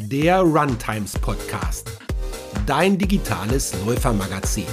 [0.00, 1.90] der Runtimes Podcast,
[2.66, 4.64] dein digitales Läufermagazin.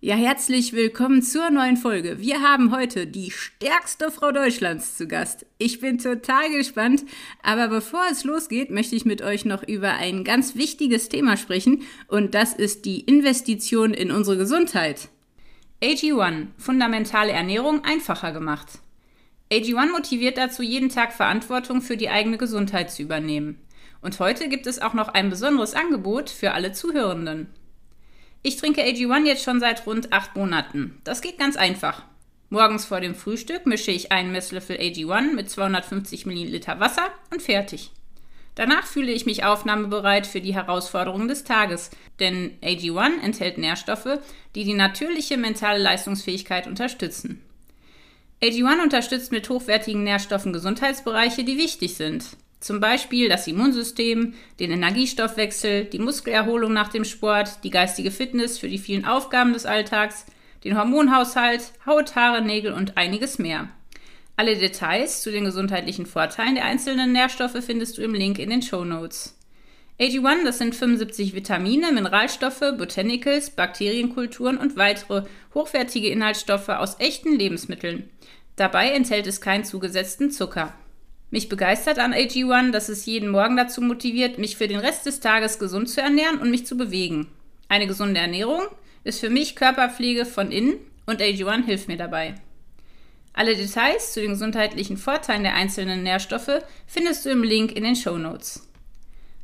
[0.00, 2.18] Ja, herzlich willkommen zur neuen Folge.
[2.18, 5.46] Wir haben heute die stärkste Frau Deutschlands zu Gast.
[5.58, 7.04] Ich bin total gespannt,
[7.42, 11.82] aber bevor es losgeht, möchte ich mit euch noch über ein ganz wichtiges Thema sprechen
[12.08, 15.08] und das ist die Investition in unsere Gesundheit.
[15.82, 18.80] AG1, fundamentale Ernährung einfacher gemacht.
[19.52, 23.60] AG1 motiviert dazu, jeden Tag Verantwortung für die eigene Gesundheit zu übernehmen.
[24.00, 27.48] Und heute gibt es auch noch ein besonderes Angebot für alle Zuhörenden.
[28.42, 31.00] Ich trinke AG1 jetzt schon seit rund acht Monaten.
[31.02, 32.04] Das geht ganz einfach.
[32.48, 37.90] Morgens vor dem Frühstück mische ich einen Messlöffel AG1 mit 250 Milliliter Wasser und fertig.
[38.54, 44.20] Danach fühle ich mich aufnahmebereit für die Herausforderungen des Tages, denn AG1 enthält Nährstoffe,
[44.54, 47.42] die die natürliche mentale Leistungsfähigkeit unterstützen.
[48.42, 52.24] AG1 unterstützt mit hochwertigen Nährstoffen Gesundheitsbereiche, die wichtig sind.
[52.58, 58.68] Zum Beispiel das Immunsystem, den Energiestoffwechsel, die Muskelerholung nach dem Sport, die geistige Fitness für
[58.68, 60.24] die vielen Aufgaben des Alltags,
[60.64, 63.68] den Hormonhaushalt, Haut, Haare, Nägel und einiges mehr.
[64.36, 68.62] Alle Details zu den gesundheitlichen Vorteilen der einzelnen Nährstoffe findest du im Link in den
[68.62, 69.39] Show Notes.
[70.00, 78.08] AG1, das sind 75 Vitamine, Mineralstoffe, Botanicals, Bakterienkulturen und weitere hochwertige Inhaltsstoffe aus echten Lebensmitteln.
[78.56, 80.72] Dabei enthält es keinen zugesetzten Zucker.
[81.30, 85.20] Mich begeistert an AG1, dass es jeden Morgen dazu motiviert, mich für den Rest des
[85.20, 87.26] Tages gesund zu ernähren und mich zu bewegen.
[87.68, 88.62] Eine gesunde Ernährung
[89.04, 92.36] ist für mich Körperpflege von innen und AG1 hilft mir dabei.
[93.34, 97.96] Alle Details zu den gesundheitlichen Vorteilen der einzelnen Nährstoffe findest du im Link in den
[97.96, 98.69] Show Notes.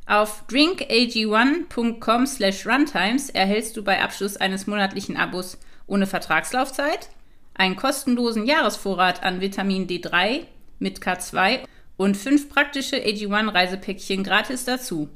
[0.07, 7.09] Auf drinkag1.com/runtimes erhältst du bei Abschluss eines monatlichen Abos ohne Vertragslaufzeit
[7.53, 10.45] einen kostenlosen Jahresvorrat an Vitamin D3
[10.79, 11.59] mit K2
[11.97, 15.09] und fünf praktische AG1-Reisepäckchen gratis dazu.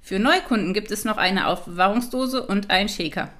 [0.00, 3.30] Für Neukunden gibt es noch eine Aufbewahrungsdose und einen Shaker.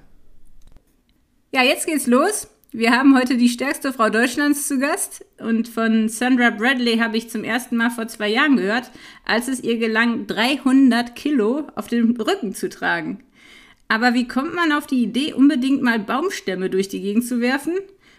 [1.51, 2.47] Ja, jetzt geht's los.
[2.73, 7.29] Wir haben heute die stärkste Frau Deutschlands zu Gast und von Sandra Bradley habe ich
[7.29, 8.91] zum ersten Mal vor zwei Jahren gehört,
[9.25, 13.23] als es ihr gelang, 300 Kilo auf dem Rücken zu tragen.
[13.87, 17.73] Aber wie kommt man auf die Idee, unbedingt mal Baumstämme durch die Gegend zu werfen?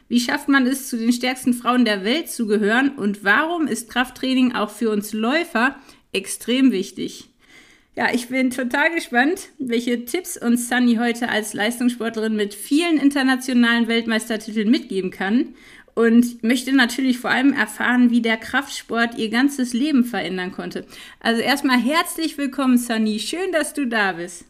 [0.09, 2.97] Wie schafft man es, zu den stärksten Frauen der Welt zu gehören?
[2.97, 5.77] Und warum ist Krafttraining auch für uns Läufer
[6.13, 7.28] extrem wichtig?
[7.99, 13.89] Ja, ich bin total gespannt, welche Tipps uns Sunny heute als Leistungssportlerin mit vielen internationalen
[13.89, 15.57] Weltmeistertiteln mitgeben kann.
[15.97, 20.87] Und möchte natürlich vor allem erfahren, wie der Kraftsport ihr ganzes Leben verändern konnte.
[21.19, 23.19] Also erstmal herzlich willkommen, Sunny.
[23.19, 24.45] Schön, dass du da bist.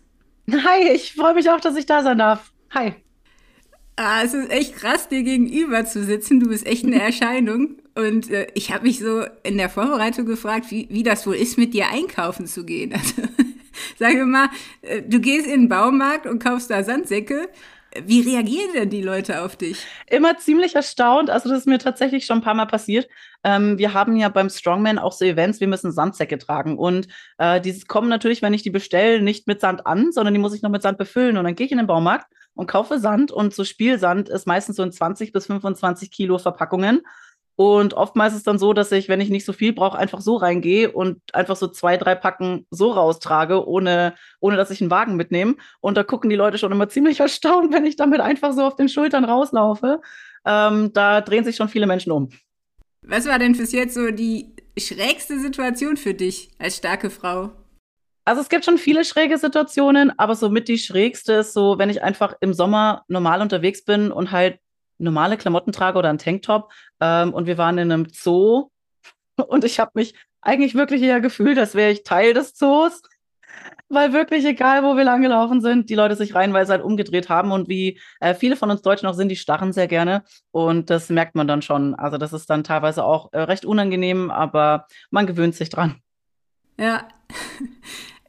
[0.53, 2.53] Hi, ich freue mich auch, dass ich da sein darf.
[2.75, 2.97] Hi.
[3.97, 6.39] Ah, es ist echt krass, dir gegenüber zu sitzen.
[6.39, 7.79] Du bist echt eine Erscheinung.
[7.99, 11.59] Und äh, ich habe mich so in der Vorbereitung gefragt, wie, wie das wohl ist,
[11.59, 12.95] mit dir einkaufen zu gehen.
[13.09, 13.23] Also,
[13.99, 14.49] sagen wir mal,
[14.83, 17.49] äh, du gehst in den Baumarkt und kaufst da Sandsäcke.
[18.05, 19.85] Wie reagieren denn die Leute auf dich?
[20.09, 21.31] Immer ziemlich erstaunt.
[21.31, 23.09] Also das ist mir tatsächlich schon ein paar Mal passiert.
[23.43, 26.77] Ähm, wir haben ja beim Strongman auch so Events, wir müssen Sandsäcke tragen.
[26.77, 27.09] Und
[27.39, 30.55] äh, die kommen natürlich, wenn ich die bestelle, nicht mit Sand an, sondern die muss
[30.55, 31.37] ich noch mit Sand befüllen.
[31.37, 34.77] Und dann gehe ich in den Baumarkt und kaufe Sand und so Spielsand ist meistens
[34.77, 37.03] so in 20 bis 25 Kilo Verpackungen.
[37.61, 40.21] Und oftmals ist es dann so, dass ich, wenn ich nicht so viel brauche, einfach
[40.21, 44.93] so reingehe und einfach so zwei, drei Packen so raustrage, ohne, ohne dass ich einen
[44.93, 45.57] Wagen mitnehme.
[45.81, 48.77] Und da gucken die Leute schon immer ziemlich erstaunt, wenn ich damit einfach so auf
[48.77, 50.01] den Schultern rauslaufe.
[50.47, 52.29] Ähm, da drehen sich schon viele Menschen um.
[53.03, 57.51] Was war denn bis jetzt so die schrägste Situation für dich als starke Frau?
[58.25, 61.91] Also es gibt schon viele schräge Situationen, aber so mit die schrägste ist so, wenn
[61.91, 64.61] ich einfach im Sommer normal unterwegs bin und halt
[64.99, 68.71] normale Klamotten trage oder einen Tanktop ähm, und wir waren in einem Zoo
[69.37, 73.03] und ich habe mich eigentlich wirklich eher gefühlt, als wäre ich Teil des Zoos,
[73.89, 77.69] weil wirklich egal, wo wir langgelaufen sind, die Leute sich reihenweise halt umgedreht haben und
[77.69, 81.35] wie äh, viele von uns Deutschen auch sind, die starren sehr gerne und das merkt
[81.35, 81.95] man dann schon.
[81.95, 85.97] Also das ist dann teilweise auch äh, recht unangenehm, aber man gewöhnt sich dran.
[86.79, 87.09] Ja.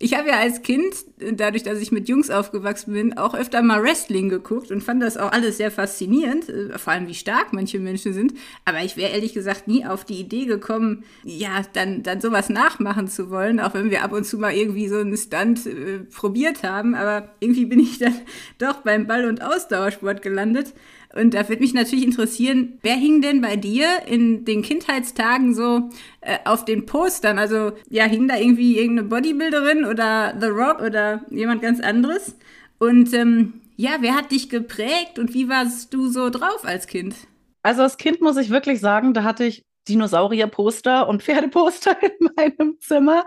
[0.02, 0.96] Ich habe ja als Kind,
[1.34, 5.18] dadurch, dass ich mit Jungs aufgewachsen bin, auch öfter mal Wrestling geguckt und fand das
[5.18, 8.34] auch alles sehr faszinierend, äh, vor allem wie stark manche Menschen sind.
[8.64, 13.10] Aber ich wäre ehrlich gesagt nie auf die Idee gekommen, ja, dann, dann sowas nachmachen
[13.10, 16.64] zu wollen, auch wenn wir ab und zu mal irgendwie so einen Stunt äh, probiert
[16.64, 16.96] haben.
[16.96, 18.16] Aber irgendwie bin ich dann
[18.58, 20.74] doch beim Ball- und Ausdauersport gelandet.
[21.16, 25.90] Und da würde mich natürlich interessieren, wer hing denn bei dir in den Kindheitstagen so
[26.22, 27.40] äh, auf den Postern?
[27.40, 32.36] Also ja, hing da irgendwie irgendeine Bodybuilderin oder The Rock oder jemand ganz anderes?
[32.78, 37.16] Und ähm, ja, wer hat dich geprägt und wie warst du so drauf als Kind?
[37.64, 42.78] Also als Kind muss ich wirklich sagen, da hatte ich Dinosaurier-Poster und Pferdeposter in meinem
[42.80, 43.26] Zimmer.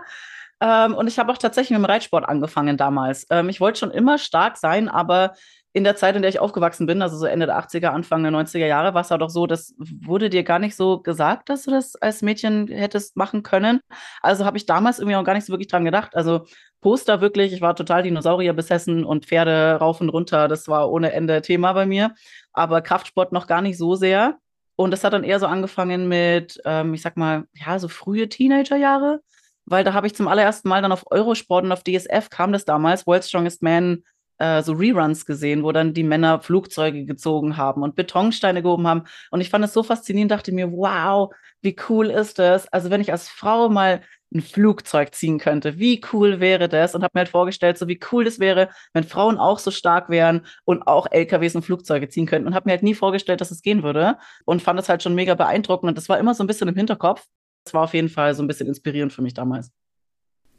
[0.61, 3.27] Ähm, und ich habe auch tatsächlich mit dem Reitsport angefangen damals.
[3.29, 5.33] Ähm, ich wollte schon immer stark sein, aber
[5.75, 8.31] in der Zeit, in der ich aufgewachsen bin, also so Ende der 80er, Anfang der
[8.31, 11.63] 90er Jahre, war es halt auch so, das wurde dir gar nicht so gesagt, dass
[11.63, 13.81] du das als Mädchen hättest machen können.
[14.21, 16.15] Also habe ich damals irgendwie auch gar nicht so wirklich dran gedacht.
[16.15, 16.45] Also
[16.79, 21.11] Poster wirklich, ich war total Dinosaurier besessen und Pferde rauf und runter, das war ohne
[21.11, 22.13] Ende Thema bei mir.
[22.51, 24.37] Aber Kraftsport noch gar nicht so sehr.
[24.75, 28.29] Und das hat dann eher so angefangen mit, ähm, ich sag mal, ja, so frühe
[28.29, 29.21] Teenagerjahre,
[29.65, 32.65] weil da habe ich zum allerersten Mal dann auf Eurosport und auf DSF kam das
[32.65, 34.03] damals, World's Strongest Man
[34.43, 39.03] äh, so Reruns gesehen, wo dann die Männer Flugzeuge gezogen haben und Betonsteine gehoben haben.
[39.31, 42.67] Und ich fand es so faszinierend, dachte mir, wow, wie cool ist das?
[42.67, 44.01] Also wenn ich als Frau mal
[44.33, 46.93] ein Flugzeug ziehen könnte, wie cool wäre das?
[46.93, 50.09] Und habe mir halt vorgestellt, so wie cool das wäre, wenn Frauen auch so stark
[50.09, 52.47] wären und auch LKWs und Flugzeuge ziehen könnten.
[52.47, 54.17] Und habe mir halt nie vorgestellt, dass es gehen würde.
[54.43, 55.87] Und fand es halt schon mega beeindruckend.
[55.87, 57.23] Und das war immer so ein bisschen im Hinterkopf.
[57.63, 59.71] Das war auf jeden Fall so ein bisschen inspirierend für mich damals.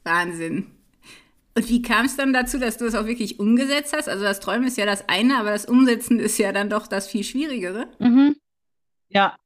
[0.04, 0.83] Wahnsinn.
[1.56, 4.08] Und wie kam es dann dazu, dass du es auch wirklich umgesetzt hast?
[4.08, 7.06] Also das Träumen ist ja das eine, aber das Umsetzen ist ja dann doch das
[7.06, 7.86] viel Schwierigere.
[8.00, 8.36] Mhm.
[9.08, 9.36] Ja,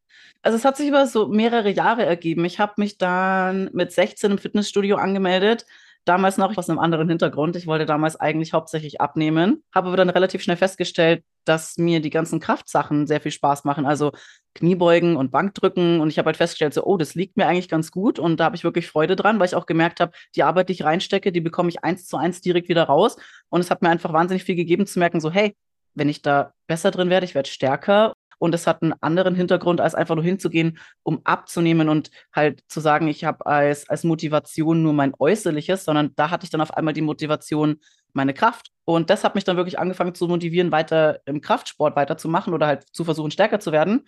[0.43, 2.45] also es hat sich über so mehrere Jahre ergeben.
[2.47, 5.67] Ich habe mich dann mit 16 im Fitnessstudio angemeldet.
[6.07, 7.57] Damals noch aus einem anderen Hintergrund.
[7.57, 12.11] Ich wollte damals eigentlich hauptsächlich abnehmen, habe aber dann relativ schnell festgestellt, dass mir die
[12.11, 13.87] ganzen Kraftsachen sehr viel Spaß machen.
[13.87, 14.13] Also
[14.55, 16.01] Kniebeugen und Bankdrücken.
[16.01, 18.19] Und ich habe halt festgestellt, so, oh, das liegt mir eigentlich ganz gut.
[18.19, 20.75] Und da habe ich wirklich Freude dran, weil ich auch gemerkt habe, die Arbeit, die
[20.75, 23.17] ich reinstecke, die bekomme ich eins zu eins direkt wieder raus.
[23.49, 25.57] Und es hat mir einfach wahnsinnig viel gegeben zu merken, so, hey,
[25.95, 28.13] wenn ich da besser drin werde, ich werde stärker.
[28.39, 32.81] Und es hat einen anderen Hintergrund, als einfach nur hinzugehen, um abzunehmen und halt zu
[32.81, 36.73] sagen, ich habe als, als Motivation nur mein Äußerliches, sondern da hatte ich dann auf
[36.73, 37.81] einmal die Motivation,
[38.19, 38.71] meine Kraft.
[38.85, 42.85] Und das hat mich dann wirklich angefangen zu motivieren, weiter im Kraftsport weiterzumachen oder halt
[42.93, 44.07] zu versuchen, stärker zu werden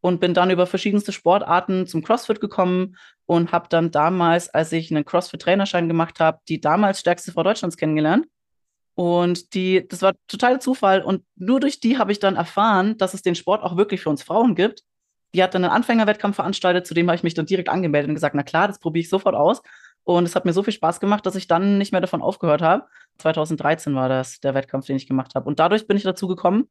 [0.00, 2.96] und bin dann über verschiedenste Sportarten zum CrossFit gekommen
[3.26, 7.76] und habe dann damals, als ich einen CrossFit-Trainerschein gemacht habe, die damals stärkste Frau Deutschlands
[7.76, 8.26] kennengelernt.
[8.94, 11.02] Und die, das war totaler Zufall.
[11.02, 14.10] Und nur durch die habe ich dann erfahren, dass es den Sport auch wirklich für
[14.10, 14.82] uns Frauen gibt.
[15.34, 18.14] Die hat dann einen Anfängerwettkampf veranstaltet, zu dem habe ich mich dann direkt angemeldet und
[18.14, 19.62] gesagt, na klar, das probiere ich sofort aus.
[20.04, 22.62] Und es hat mir so viel Spaß gemacht, dass ich dann nicht mehr davon aufgehört
[22.62, 22.86] habe.
[23.18, 25.46] 2013 war das der Wettkampf, den ich gemacht habe.
[25.46, 26.68] Und dadurch bin ich dazu gekommen,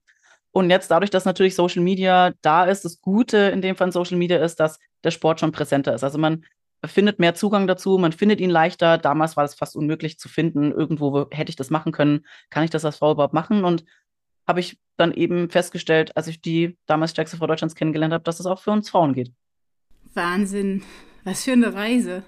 [0.52, 4.18] und jetzt dadurch, dass natürlich Social Media da ist, das Gute in dem Fall Social
[4.18, 6.04] Media ist, dass der Sport schon präsenter ist.
[6.04, 6.46] Also man
[6.84, 8.98] findet mehr Zugang dazu, man findet ihn leichter.
[8.98, 10.72] Damals war es fast unmöglich zu finden.
[10.72, 12.26] Irgendwo hätte ich das machen können.
[12.50, 13.64] Kann ich das als Frau überhaupt machen?
[13.66, 13.86] Und
[14.48, 18.40] habe ich dann eben festgestellt, als ich die damals stärkste Frau Deutschlands kennengelernt habe, dass
[18.40, 19.32] es das auch für uns Frauen geht.
[20.14, 20.84] Wahnsinn.
[21.24, 22.24] Was für eine Reise.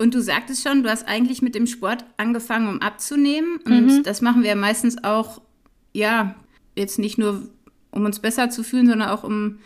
[0.00, 3.58] Und du sagtest schon, du hast eigentlich mit dem Sport angefangen, um abzunehmen.
[3.66, 4.02] Und mhm.
[4.02, 5.42] das machen wir meistens auch,
[5.92, 6.36] ja,
[6.74, 7.42] jetzt nicht nur,
[7.90, 9.58] um uns besser zu fühlen, sondern auch um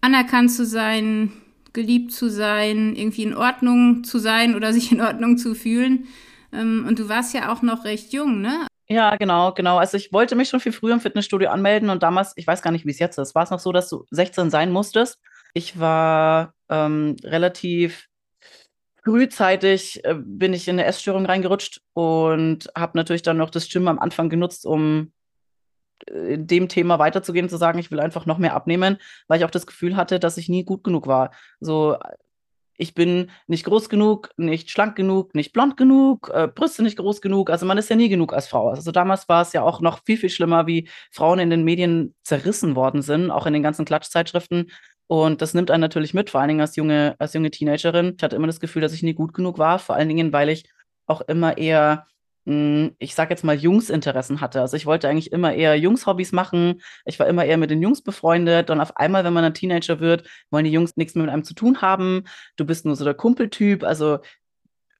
[0.00, 1.32] anerkannt zu sein,
[1.72, 6.06] geliebt zu sein, irgendwie in Ordnung zu sein oder sich in Ordnung zu fühlen.
[6.52, 8.68] Ähm, und du warst ja auch noch recht jung, ne?
[8.86, 9.78] Ja, genau, genau.
[9.78, 12.70] Also ich wollte mich schon viel früher im Fitnessstudio anmelden und damals, ich weiß gar
[12.70, 15.18] nicht, wie es jetzt ist, war es noch so, dass du 16 sein musstest.
[15.52, 18.06] Ich war ähm, relativ
[19.04, 23.88] frühzeitig, äh, bin ich in eine Essstörung reingerutscht und habe natürlich dann noch das Gym
[23.88, 25.12] am Anfang genutzt, um
[26.06, 28.98] in dem Thema weiterzugehen, zu sagen, ich will einfach noch mehr abnehmen,
[29.28, 31.30] weil ich auch das Gefühl hatte, dass ich nie gut genug war.
[31.60, 31.96] So,
[32.76, 37.20] ich bin nicht groß genug, nicht schlank genug, nicht blond genug, äh, Brüste nicht groß
[37.20, 37.50] genug.
[37.50, 38.68] Also man ist ja nie genug als Frau.
[38.68, 42.14] Also damals war es ja auch noch viel, viel schlimmer, wie Frauen in den Medien
[42.24, 44.70] zerrissen worden sind, auch in den ganzen Klatschzeitschriften.
[45.06, 48.14] Und das nimmt einen natürlich mit, vor allen Dingen als junge, als junge Teenagerin.
[48.16, 50.48] Ich hatte immer das Gefühl, dass ich nie gut genug war, vor allen Dingen, weil
[50.48, 50.64] ich
[51.06, 52.06] auch immer eher
[52.46, 54.60] hm, ich sag jetzt mal, Jungsinteressen hatte.
[54.60, 56.82] Also ich wollte eigentlich immer eher Jungs-Hobbys machen.
[57.06, 58.70] Ich war immer eher mit den Jungs befreundet.
[58.70, 61.44] Und auf einmal, wenn man ein Teenager wird, wollen die Jungs nichts mehr mit einem
[61.44, 62.24] zu tun haben.
[62.56, 63.82] Du bist nur so der Kumpeltyp.
[63.82, 64.18] Also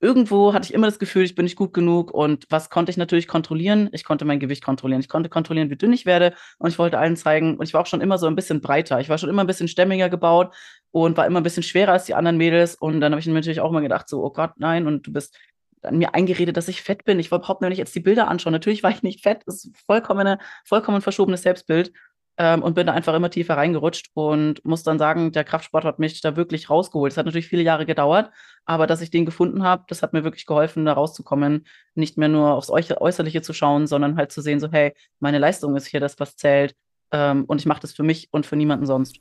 [0.04, 2.12] irgendwo hatte ich immer das Gefühl, ich bin nicht gut genug.
[2.12, 3.88] Und was konnte ich natürlich kontrollieren?
[3.92, 5.00] Ich konnte mein Gewicht kontrollieren.
[5.00, 6.34] Ich konnte kontrollieren, wie dünn ich werde.
[6.58, 7.56] Und ich wollte allen zeigen.
[7.56, 9.00] Und ich war auch schon immer so ein bisschen breiter.
[9.00, 10.54] Ich war schon immer ein bisschen stämmiger gebaut
[10.90, 12.74] und war immer ein bisschen schwerer als die anderen Mädels.
[12.74, 14.86] Und dann habe ich mir natürlich auch immer gedacht, so, oh Gott, nein.
[14.86, 15.36] Und du bist
[15.82, 17.18] an mir eingeredet, dass ich fett bin.
[17.18, 18.52] Ich wollte überhaupt nicht jetzt die Bilder anschauen.
[18.52, 19.42] Natürlich war ich nicht fett.
[19.46, 21.92] Das ist vollkommen, vollkommen verschobenes Selbstbild.
[22.36, 26.00] Ähm, und bin da einfach immer tiefer reingerutscht und muss dann sagen, der Kraftsport hat
[26.00, 27.12] mich da wirklich rausgeholt.
[27.12, 28.30] Es hat natürlich viele Jahre gedauert,
[28.64, 31.64] aber dass ich den gefunden habe, das hat mir wirklich geholfen, da rauszukommen,
[31.94, 35.76] nicht mehr nur aufs Äußerliche zu schauen, sondern halt zu sehen, so, hey, meine Leistung
[35.76, 36.74] ist hier das, was zählt.
[37.12, 39.20] Ähm, und ich mache das für mich und für niemanden sonst.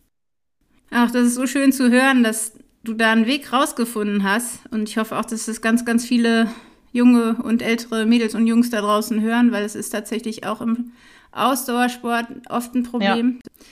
[0.90, 2.54] Ach, das ist so schön zu hören, dass
[2.84, 4.60] du da einen Weg rausgefunden hast.
[4.72, 6.48] Und ich hoffe auch, dass das ganz, ganz viele
[6.92, 10.92] junge und ältere Mädels und Jungs da draußen hören, weil es ist tatsächlich auch im
[11.34, 13.40] Ausdauersport oft ein Problem.
[13.44, 13.64] Ja.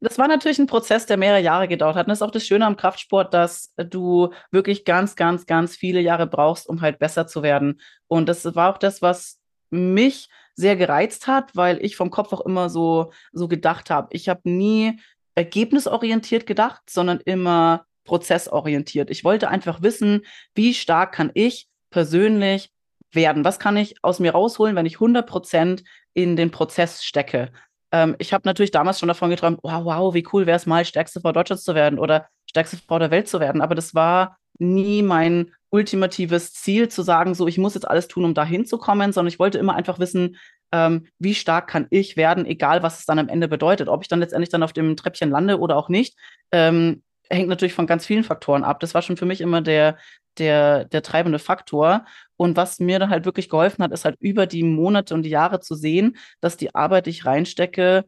[0.00, 2.06] das war natürlich ein Prozess, der mehrere Jahre gedauert hat.
[2.06, 6.00] Und das ist auch das Schöne am Kraftsport, dass du wirklich ganz, ganz, ganz viele
[6.00, 7.80] Jahre brauchst, um halt besser zu werden.
[8.08, 9.40] Und das war auch das, was
[9.70, 14.08] mich sehr gereizt hat, weil ich vom Kopf auch immer so, so gedacht habe.
[14.12, 15.00] Ich habe nie
[15.34, 19.10] ergebnisorientiert gedacht, sondern immer prozessorientiert.
[19.10, 20.22] Ich wollte einfach wissen,
[20.54, 22.70] wie stark kann ich persönlich
[23.12, 23.44] werden?
[23.44, 27.50] Was kann ich aus mir rausholen, wenn ich 100 Prozent in den Prozess stecke?
[27.92, 30.84] Ähm, ich habe natürlich damals schon davon geträumt, wow, wow, wie cool wäre es mal,
[30.84, 33.62] stärkste Frau Deutschlands zu werden oder stärkste Frau der Welt zu werden.
[33.62, 38.24] Aber das war nie mein ultimatives Ziel, zu sagen, so, ich muss jetzt alles tun,
[38.24, 40.36] um da hinzukommen, sondern ich wollte immer einfach wissen,
[40.72, 43.88] ähm, wie stark kann ich werden, egal was es dann am Ende bedeutet.
[43.88, 46.16] Ob ich dann letztendlich dann auf dem Treppchen lande oder auch nicht,
[46.52, 48.80] ähm, hängt natürlich von ganz vielen Faktoren ab.
[48.80, 49.96] Das war schon für mich immer der,
[50.38, 52.04] der, der treibende Faktor.
[52.40, 55.28] Und was mir dann halt wirklich geholfen hat, ist halt über die Monate und die
[55.28, 58.06] Jahre zu sehen, dass die Arbeit, die ich reinstecke,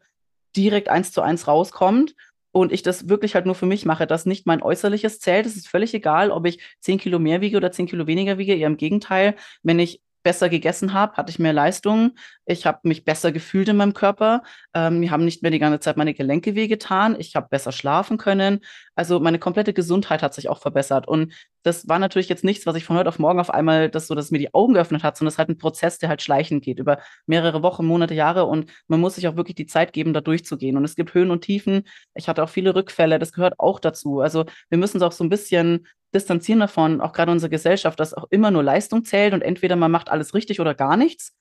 [0.56, 2.14] direkt eins zu eins rauskommt
[2.50, 5.44] und ich das wirklich halt nur für mich mache, dass nicht mein Äußerliches zählt.
[5.44, 8.54] Es ist völlig egal, ob ich zehn Kilo mehr wiege oder zehn Kilo weniger wiege.
[8.54, 12.12] Eher im Gegenteil, wenn ich besser gegessen habe, hatte ich mehr Leistung.
[12.46, 14.44] Ich habe mich besser gefühlt in meinem Körper.
[14.72, 17.16] Ähm, mir haben nicht mehr die ganze Zeit meine Gelenke wehgetan.
[17.18, 18.60] Ich habe besser schlafen können.
[18.94, 21.06] Also meine komplette Gesundheit hat sich auch verbessert.
[21.06, 24.07] Und das war natürlich jetzt nichts, was ich von heute auf morgen auf einmal, das
[24.07, 26.23] so, dass mir die Augen geöffnet hat, sondern es ist halt ein Prozess, der halt
[26.23, 28.47] schleichend geht über mehrere Wochen, Monate, Jahre.
[28.47, 30.76] Und man muss sich auch wirklich die Zeit geben, da durchzugehen.
[30.76, 31.85] Und es gibt Höhen und Tiefen.
[32.14, 33.19] Ich hatte auch viele Rückfälle.
[33.19, 34.21] Das gehört auch dazu.
[34.21, 38.12] Also wir müssen es auch so ein bisschen distanzieren davon, auch gerade unsere Gesellschaft, dass
[38.12, 41.33] auch immer nur Leistung zählt und entweder man macht alles richtig oder gar nichts.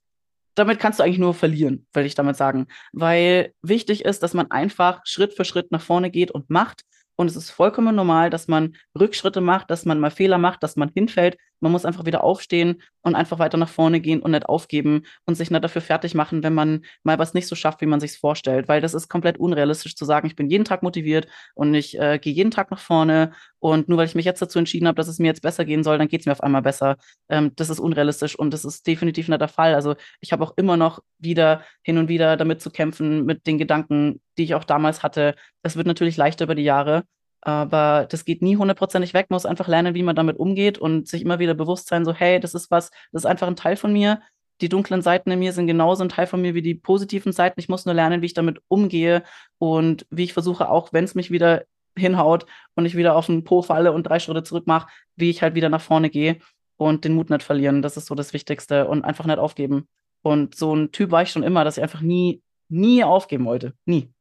[0.55, 2.67] Damit kannst du eigentlich nur verlieren, will ich damit sagen.
[2.93, 6.83] Weil wichtig ist, dass man einfach Schritt für Schritt nach vorne geht und macht
[7.21, 10.75] und es ist vollkommen normal, dass man Rückschritte macht, dass man mal Fehler macht, dass
[10.75, 11.37] man hinfällt.
[11.61, 15.35] Man muss einfach wieder aufstehen und einfach weiter nach vorne gehen und nicht aufgeben und
[15.35, 18.17] sich nicht dafür fertig machen, wenn man mal was nicht so schafft, wie man sich
[18.17, 18.67] vorstellt.
[18.67, 22.19] Weil das ist komplett unrealistisch zu sagen, ich bin jeden Tag motiviert und ich äh,
[22.19, 23.31] gehe jeden Tag nach vorne.
[23.59, 25.83] Und nur weil ich mich jetzt dazu entschieden habe, dass es mir jetzt besser gehen
[25.83, 26.97] soll, dann geht es mir auf einmal besser.
[27.29, 29.75] Ähm, das ist unrealistisch und das ist definitiv nicht der Fall.
[29.75, 33.57] Also ich habe auch immer noch wieder hin und wieder damit zu kämpfen, mit den
[33.57, 35.35] Gedanken, die ich auch damals hatte.
[35.63, 37.03] Es wird natürlich leichter über die Jahre,
[37.41, 39.27] aber das geht nie hundertprozentig weg.
[39.29, 42.13] Man muss einfach lernen, wie man damit umgeht und sich immer wieder bewusst sein, so,
[42.13, 44.21] hey, das ist was, das ist einfach ein Teil von mir.
[44.61, 47.59] Die dunklen Seiten in mir sind genauso ein Teil von mir wie die positiven Seiten.
[47.59, 49.23] Ich muss nur lernen, wie ich damit umgehe
[49.57, 51.63] und wie ich versuche, auch wenn es mich wieder
[51.97, 52.45] hinhaut
[52.75, 55.55] und ich wieder auf den Po falle und drei Schritte zurück mache, wie ich halt
[55.55, 56.37] wieder nach vorne gehe
[56.77, 57.81] und den Mut nicht verlieren.
[57.81, 59.87] Das ist so das Wichtigste und einfach nicht aufgeben.
[60.21, 63.73] Und so ein Typ war ich schon immer, dass ich einfach nie, nie aufgeben wollte.
[63.85, 64.13] Nie.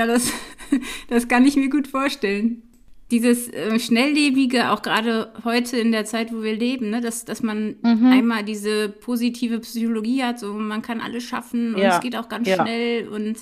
[0.00, 0.32] Ja, das,
[1.08, 2.67] das kann ich mir gut vorstellen
[3.10, 7.42] dieses äh, Schnelllebige, auch gerade heute in der Zeit, wo wir leben, ne, dass, dass
[7.42, 8.06] man mhm.
[8.06, 11.96] einmal diese positive Psychologie hat, so man kann alles schaffen und ja.
[11.96, 12.56] es geht auch ganz ja.
[12.56, 13.38] schnell und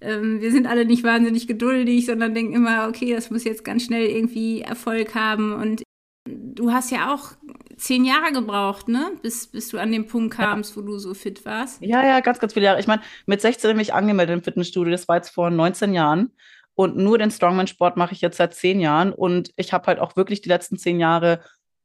[0.00, 3.84] ähm, wir sind alle nicht wahnsinnig geduldig, sondern denken immer, okay, das muss jetzt ganz
[3.84, 5.82] schnell irgendwie Erfolg haben und
[6.28, 7.32] du hast ja auch
[7.76, 9.12] zehn Jahre gebraucht, ne?
[9.22, 10.82] Bis, bis du an den Punkt kamst, ja.
[10.82, 11.82] wo du so fit warst.
[11.82, 12.80] Ja, ja, ganz, ganz viele Jahre.
[12.80, 16.30] Ich meine, mit 16 habe ich angemeldet im Fitnessstudio, das war jetzt vor 19 Jahren.
[16.80, 19.12] Und nur den Strongman-Sport mache ich jetzt seit zehn Jahren.
[19.12, 21.40] Und ich habe halt auch wirklich die letzten zehn Jahre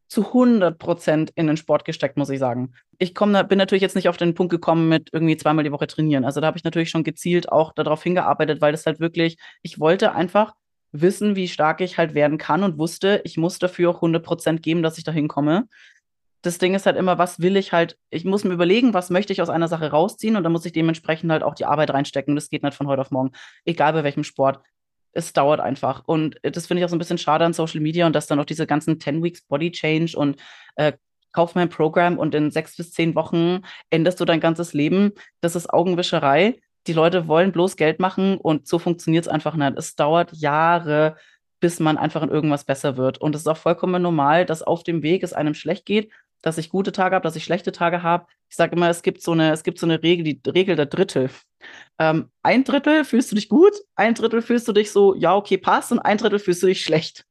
[0.07, 2.71] zu 100 Prozent in den Sport gesteckt, muss ich sagen.
[2.97, 5.87] Ich komm, bin natürlich jetzt nicht auf den Punkt gekommen mit irgendwie zweimal die Woche
[5.87, 6.23] trainieren.
[6.23, 9.81] Also da habe ich natürlich schon gezielt auch darauf hingearbeitet, weil das halt wirklich, ich
[9.81, 10.53] wollte einfach
[10.93, 14.63] wissen, wie stark ich halt werden kann und wusste, ich muss dafür auch 100 Prozent
[14.63, 15.67] geben, dass ich da hinkomme.
[16.41, 19.33] Das Ding ist halt immer, was will ich halt, ich muss mir überlegen, was möchte
[19.33, 22.35] ich aus einer Sache rausziehen und dann muss ich dementsprechend halt auch die Arbeit reinstecken.
[22.35, 23.33] Das geht nicht von heute auf morgen,
[23.65, 24.61] egal bei welchem Sport
[25.15, 26.03] es dauert einfach.
[26.05, 28.39] Und das finde ich auch so ein bisschen schade an Social Media und dass dann
[28.39, 30.39] auch diese ganzen 10 Weeks Body Change und
[30.75, 30.93] äh,
[31.31, 35.11] kauf mein Programm und in sechs bis zehn Wochen änderst du dein ganzes Leben.
[35.41, 36.59] Das ist Augenwischerei.
[36.87, 39.77] Die Leute wollen bloß Geld machen und so funktioniert es einfach nicht.
[39.77, 41.17] Es dauert Jahre,
[41.59, 43.17] bis man einfach in irgendwas besser wird.
[43.19, 46.09] Und es ist auch vollkommen normal, dass auf dem Weg es einem schlecht geht,
[46.45, 48.27] dass ich gute Tage habe, dass ich schlechte Tage habe.
[48.49, 50.85] Ich sage immer, es gibt so eine, es gibt so eine Regel, die Regel der
[50.85, 51.31] Drittel.
[51.97, 55.57] Ähm, ein Drittel fühlst du dich gut, ein Drittel fühlst du dich so, ja, okay,
[55.57, 57.25] passt, und ein Drittel fühlst du dich schlecht.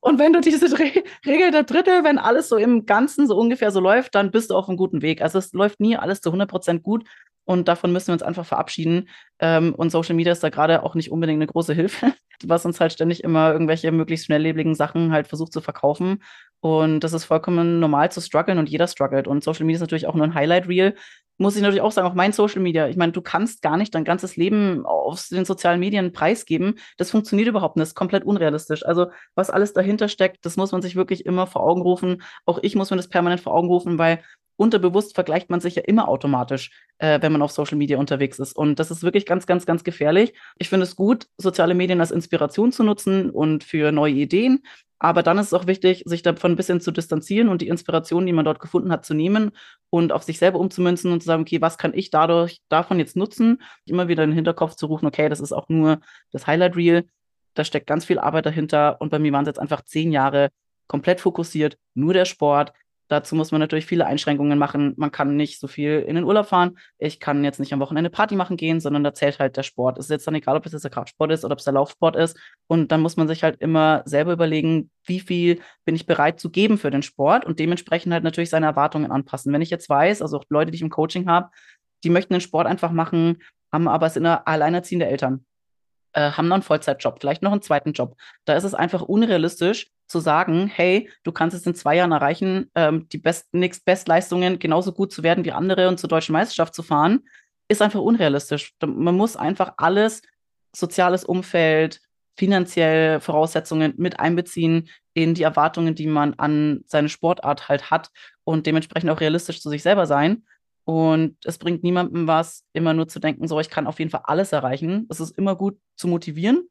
[0.00, 3.70] Und wenn du diese Re Regel der Drittel, wenn alles so im Ganzen so ungefähr
[3.70, 5.20] so läuft, dann bist du auf einem guten Weg.
[5.20, 7.04] Also es läuft nie alles zu 100% gut
[7.44, 9.08] und davon müssen wir uns einfach verabschieden.
[9.40, 12.80] Ähm, und Social Media ist da gerade auch nicht unbedingt eine große Hilfe, was uns
[12.80, 16.22] halt ständig immer irgendwelche möglichst schnelllebigen Sachen halt versucht zu verkaufen.
[16.62, 19.26] Und das ist vollkommen normal zu strugglen und jeder struggelt.
[19.26, 20.94] Und Social Media ist natürlich auch nur ein Highlight-Reel.
[21.36, 22.86] Muss ich natürlich auch sagen, auch mein Social Media.
[22.86, 26.74] Ich meine, du kannst gar nicht dein ganzes Leben auf den sozialen Medien preisgeben.
[26.98, 27.82] Das funktioniert überhaupt nicht.
[27.82, 28.86] Das ist komplett unrealistisch.
[28.86, 32.22] Also, was alles dahinter steckt, das muss man sich wirklich immer vor Augen rufen.
[32.46, 34.22] Auch ich muss mir das permanent vor Augen rufen, weil
[34.54, 38.54] unterbewusst vergleicht man sich ja immer automatisch, äh, wenn man auf Social Media unterwegs ist.
[38.54, 40.34] Und das ist wirklich ganz, ganz, ganz gefährlich.
[40.58, 44.62] Ich finde es gut, soziale Medien als Inspiration zu nutzen und für neue Ideen.
[45.02, 48.24] Aber dann ist es auch wichtig, sich davon ein bisschen zu distanzieren und die Inspiration,
[48.24, 49.50] die man dort gefunden hat, zu nehmen
[49.90, 53.16] und auf sich selber umzumünzen und zu sagen, okay, was kann ich dadurch davon jetzt
[53.16, 53.60] nutzen?
[53.84, 57.04] Immer wieder in den Hinterkopf zu rufen, okay, das ist auch nur das Highlight Reel.
[57.54, 59.00] Da steckt ganz viel Arbeit dahinter.
[59.00, 60.50] Und bei mir waren es jetzt einfach zehn Jahre
[60.86, 62.72] komplett fokussiert, nur der Sport,
[63.12, 64.94] Dazu muss man natürlich viele Einschränkungen machen.
[64.96, 66.78] Man kann nicht so viel in den Urlaub fahren.
[66.96, 69.98] Ich kann jetzt nicht am Wochenende Party machen gehen, sondern da zählt halt der Sport.
[69.98, 71.74] Es ist jetzt dann egal, ob es jetzt der Kraftsport ist oder ob es der
[71.74, 72.38] Laufsport ist.
[72.68, 76.48] Und dann muss man sich halt immer selber überlegen, wie viel bin ich bereit zu
[76.48, 79.52] geben für den Sport und dementsprechend halt natürlich seine Erwartungen anpassen.
[79.52, 81.50] Wenn ich jetzt weiß, also auch Leute, die ich im Coaching habe,
[82.04, 85.44] die möchten den Sport einfach machen, haben aber sind alleinerziehende Eltern,
[86.14, 88.16] äh, haben noch einen Vollzeitjob, vielleicht noch einen zweiten Job.
[88.46, 92.70] Da ist es einfach unrealistisch, zu sagen, hey, du kannst es in zwei Jahren erreichen,
[92.76, 96.82] ähm, die besten Bestleistungen genauso gut zu werden wie andere und zur deutschen Meisterschaft zu
[96.84, 97.22] fahren,
[97.68, 98.74] ist einfach unrealistisch.
[98.84, 100.22] Man muss einfach alles,
[100.74, 102.00] soziales Umfeld,
[102.36, 108.10] finanzielle Voraussetzungen mit einbeziehen in die Erwartungen, die man an seine Sportart halt hat
[108.44, 110.44] und dementsprechend auch realistisch zu sich selber sein.
[110.84, 114.22] Und es bringt niemandem was, immer nur zu denken, so, ich kann auf jeden Fall
[114.24, 115.06] alles erreichen.
[115.10, 116.68] Es ist immer gut zu motivieren,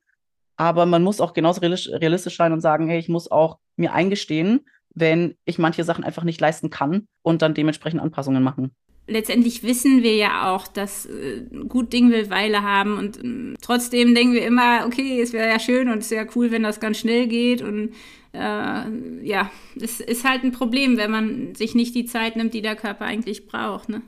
[0.62, 4.60] aber man muss auch genauso realistisch sein und sagen, hey, ich muss auch mir eingestehen,
[4.94, 8.70] wenn ich manche Sachen einfach nicht leisten kann und dann dementsprechend Anpassungen machen.
[9.08, 14.14] Letztendlich wissen wir ja auch, dass äh, gut Ding will Weile haben und äh, trotzdem
[14.14, 17.00] denken wir immer, okay, es wäre ja schön und es wäre cool, wenn das ganz
[17.00, 17.96] schnell geht und
[18.34, 18.84] äh,
[19.24, 19.50] ja,
[19.82, 23.06] es ist halt ein Problem, wenn man sich nicht die Zeit nimmt, die der Körper
[23.06, 24.04] eigentlich braucht, ne?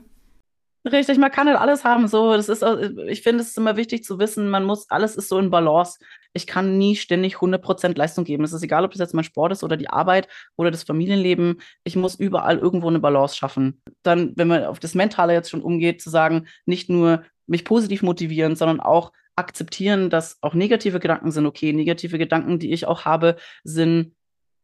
[0.86, 2.08] Richtig, man kann halt alles haben.
[2.08, 2.62] So, das ist,
[3.08, 5.98] ich finde, es ist immer wichtig zu wissen, man muss, alles ist so in Balance.
[6.34, 8.44] Ich kann nie ständig 100% Leistung geben.
[8.44, 11.62] Es ist egal, ob das jetzt mein Sport ist oder die Arbeit oder das Familienleben.
[11.84, 13.80] Ich muss überall irgendwo eine Balance schaffen.
[14.02, 18.02] Dann, wenn man auf das Mentale jetzt schon umgeht, zu sagen, nicht nur mich positiv
[18.02, 21.72] motivieren, sondern auch akzeptieren, dass auch negative Gedanken sind okay.
[21.72, 24.14] Negative Gedanken, die ich auch habe, sind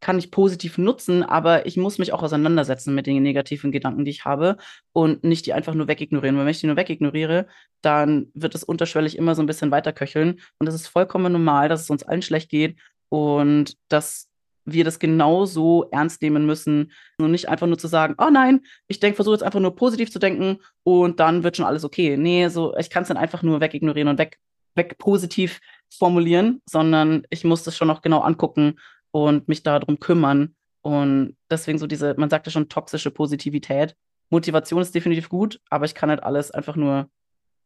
[0.01, 4.11] kann ich positiv nutzen, aber ich muss mich auch auseinandersetzen mit den negativen Gedanken, die
[4.11, 4.57] ich habe
[4.93, 6.37] und nicht die einfach nur wegignorieren.
[6.37, 7.47] Weil wenn ich die nur wegignoriere,
[7.83, 11.83] dann wird es unterschwellig immer so ein bisschen weiterköcheln und es ist vollkommen normal, dass
[11.83, 12.77] es uns allen schlecht geht
[13.11, 14.31] und dass
[14.65, 19.01] wir das genauso ernst nehmen müssen und nicht einfach nur zu sagen, oh nein, ich
[19.01, 22.17] denke, versuche jetzt einfach nur positiv zu denken und dann wird schon alles okay.
[22.17, 24.39] Nee, so ich kann es dann einfach nur wegignorieren und weg,
[24.75, 25.61] weg positiv
[25.91, 28.77] formulieren, sondern ich muss das schon noch genau angucken
[29.11, 30.55] und mich darum kümmern.
[30.83, 33.97] Und deswegen so diese, man sagt ja schon toxische Positivität.
[34.31, 37.09] Motivation ist definitiv gut, aber ich kann halt alles einfach nur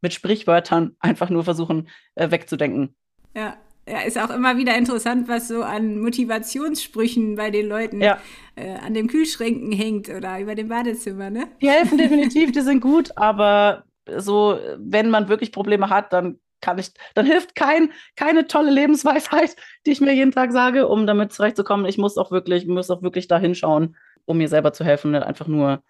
[0.01, 2.95] mit Sprichwörtern einfach nur versuchen äh, wegzudenken.
[3.35, 8.19] Ja, ja, ist auch immer wieder interessant, was so an Motivationssprüchen bei den Leuten ja.
[8.55, 11.47] äh, an den Kühlschränken hängt oder über dem Badezimmer, ne?
[11.61, 13.83] Die helfen definitiv, die sind gut, aber
[14.17, 19.55] so, wenn man wirklich Probleme hat, dann kann ich, dann hilft kein, keine tolle Lebensweisheit,
[19.85, 21.85] die ich mir jeden Tag sage, um damit zurechtzukommen.
[21.85, 25.23] Ich muss auch wirklich, muss auch wirklich da hinschauen, um mir selber zu helfen, nicht
[25.23, 25.83] einfach nur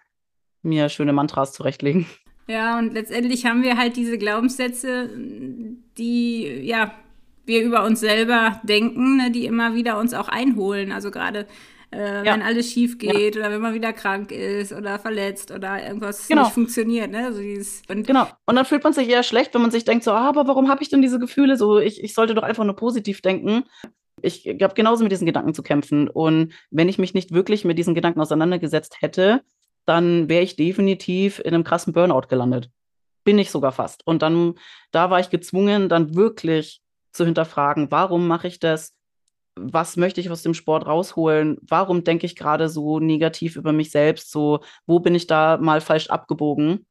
[0.62, 2.06] mir schöne Mantras zurechtlegen.
[2.46, 5.08] Ja, und letztendlich haben wir halt diese Glaubenssätze,
[5.98, 6.92] die, ja,
[7.46, 10.92] wir über uns selber denken, ne, die immer wieder uns auch einholen.
[10.92, 11.46] Also gerade
[11.92, 12.34] äh, ja.
[12.34, 13.40] wenn alles schief geht ja.
[13.40, 16.42] oder wenn man wieder krank ist oder verletzt oder irgendwas genau.
[16.42, 17.10] nicht funktioniert.
[17.10, 17.32] Ne?
[17.32, 18.26] So dieses, und genau.
[18.46, 20.68] Und dann fühlt man sich eher schlecht, wenn man sich denkt, so, ah, aber warum
[20.68, 21.56] habe ich denn diese Gefühle?
[21.56, 23.64] So, ich, ich sollte doch einfach nur positiv denken.
[24.22, 26.08] Ich habe genauso mit diesen Gedanken zu kämpfen.
[26.08, 29.42] Und wenn ich mich nicht wirklich mit diesen Gedanken auseinandergesetzt hätte,
[29.84, 32.70] dann wäre ich definitiv in einem krassen Burnout gelandet.
[33.24, 34.06] Bin ich sogar fast.
[34.06, 34.54] Und dann,
[34.90, 36.80] da war ich gezwungen, dann wirklich
[37.12, 38.95] zu hinterfragen, warum mache ich das?
[39.58, 41.58] Was möchte ich aus dem Sport rausholen?
[41.62, 44.30] Warum denke ich gerade so negativ über mich selbst?
[44.30, 46.86] So, wo bin ich da mal falsch abgebogen,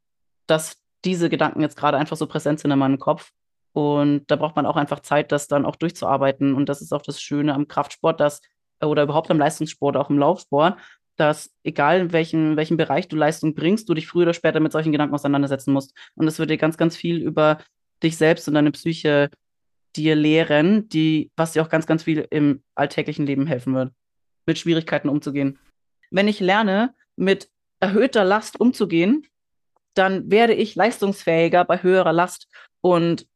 [0.48, 3.32] dass diese Gedanken jetzt gerade einfach so präsent sind in meinem Kopf?
[3.74, 6.56] Und da braucht man auch einfach Zeit, das dann auch durchzuarbeiten.
[6.56, 8.42] Und das ist auch das Schöne am Kraftsport, dass,
[8.82, 10.80] oder überhaupt am Leistungssport, auch im Laufsport,
[11.18, 14.72] dass egal in welchem, welchem Bereich du Leistung bringst, du dich früher oder später mit
[14.72, 15.94] solchen Gedanken auseinandersetzen musst.
[16.16, 17.60] Und es wird dir ganz, ganz viel über
[18.02, 19.30] dich selbst und deine Psyche
[19.96, 23.92] dir lehren, die, was dir auch ganz, ganz viel im alltäglichen Leben helfen wird,
[24.46, 25.60] mit Schwierigkeiten umzugehen.
[26.12, 29.28] Wenn ich lerne, mit erhöhter Last umzugehen,
[29.94, 32.48] dann werde ich leistungsfähiger bei höherer Last.
[32.82, 33.28] Und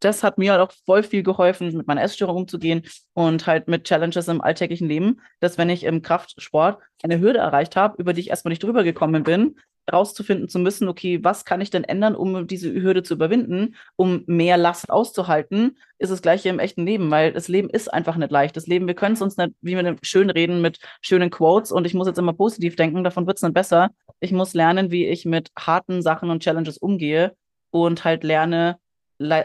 [0.00, 3.84] das hat mir halt auch voll viel geholfen, mit meiner Essstörung umzugehen und halt mit
[3.84, 8.22] Challenges im alltäglichen Leben, dass wenn ich im Kraftsport eine Hürde erreicht habe, über die
[8.22, 9.56] ich erstmal nicht drüber gekommen bin,
[9.92, 14.24] rauszufinden zu müssen, okay, was kann ich denn ändern, um diese Hürde zu überwinden, um
[14.26, 18.30] mehr Last auszuhalten, ist das gleiche im echten Leben, weil das Leben ist einfach nicht
[18.30, 18.56] leicht.
[18.56, 21.86] Das Leben, wir können es uns nicht, wie wir schön reden mit schönen Quotes und
[21.86, 23.90] ich muss jetzt immer positiv denken, davon wird es nicht besser.
[24.20, 27.36] Ich muss lernen, wie ich mit harten Sachen und Challenges umgehe
[27.70, 28.78] und halt lerne,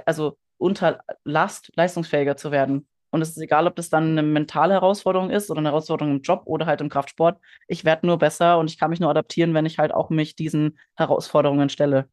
[0.05, 2.88] also unter Last leistungsfähiger zu werden.
[3.15, 6.21] Und es ist egal, ob das dann eine mentale Herausforderung ist oder eine Herausforderung im
[6.21, 7.39] Job oder halt im Kraftsport.
[7.69, 10.36] Ich werde nur besser und ich kann mich nur adaptieren, wenn ich halt auch mich
[10.36, 12.10] diesen Herausforderungen stelle.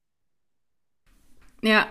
[1.60, 1.88] Ja,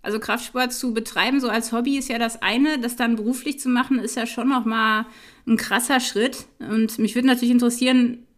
[0.00, 3.68] also Kraftsport zu betreiben, so als Hobby ist ja das eine, das dann beruflich zu
[3.68, 5.06] machen, ist ja schon nochmal
[5.48, 6.46] ein krasser Schritt.
[6.60, 8.28] Und mich würde natürlich interessieren,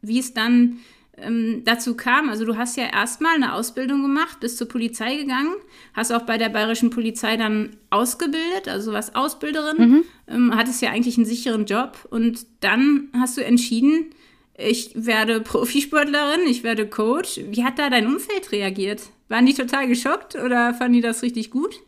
[0.00, 0.78] wie es dann
[1.16, 2.28] ähm, dazu kam.
[2.28, 5.54] Also du hast ja erstmal eine Ausbildung gemacht, bist zur Polizei gegangen,
[5.94, 10.04] hast auch bei der bayerischen Polizei dann ausgebildet, also was Ausbilderin, mhm.
[10.28, 14.14] ähm, hattest ja eigentlich einen sicheren Job und dann hast du entschieden,
[14.56, 17.40] ich werde Profisportlerin, ich werde Coach.
[17.50, 19.02] Wie hat da dein Umfeld reagiert?
[19.28, 21.80] Waren die total geschockt oder fanden die das richtig gut?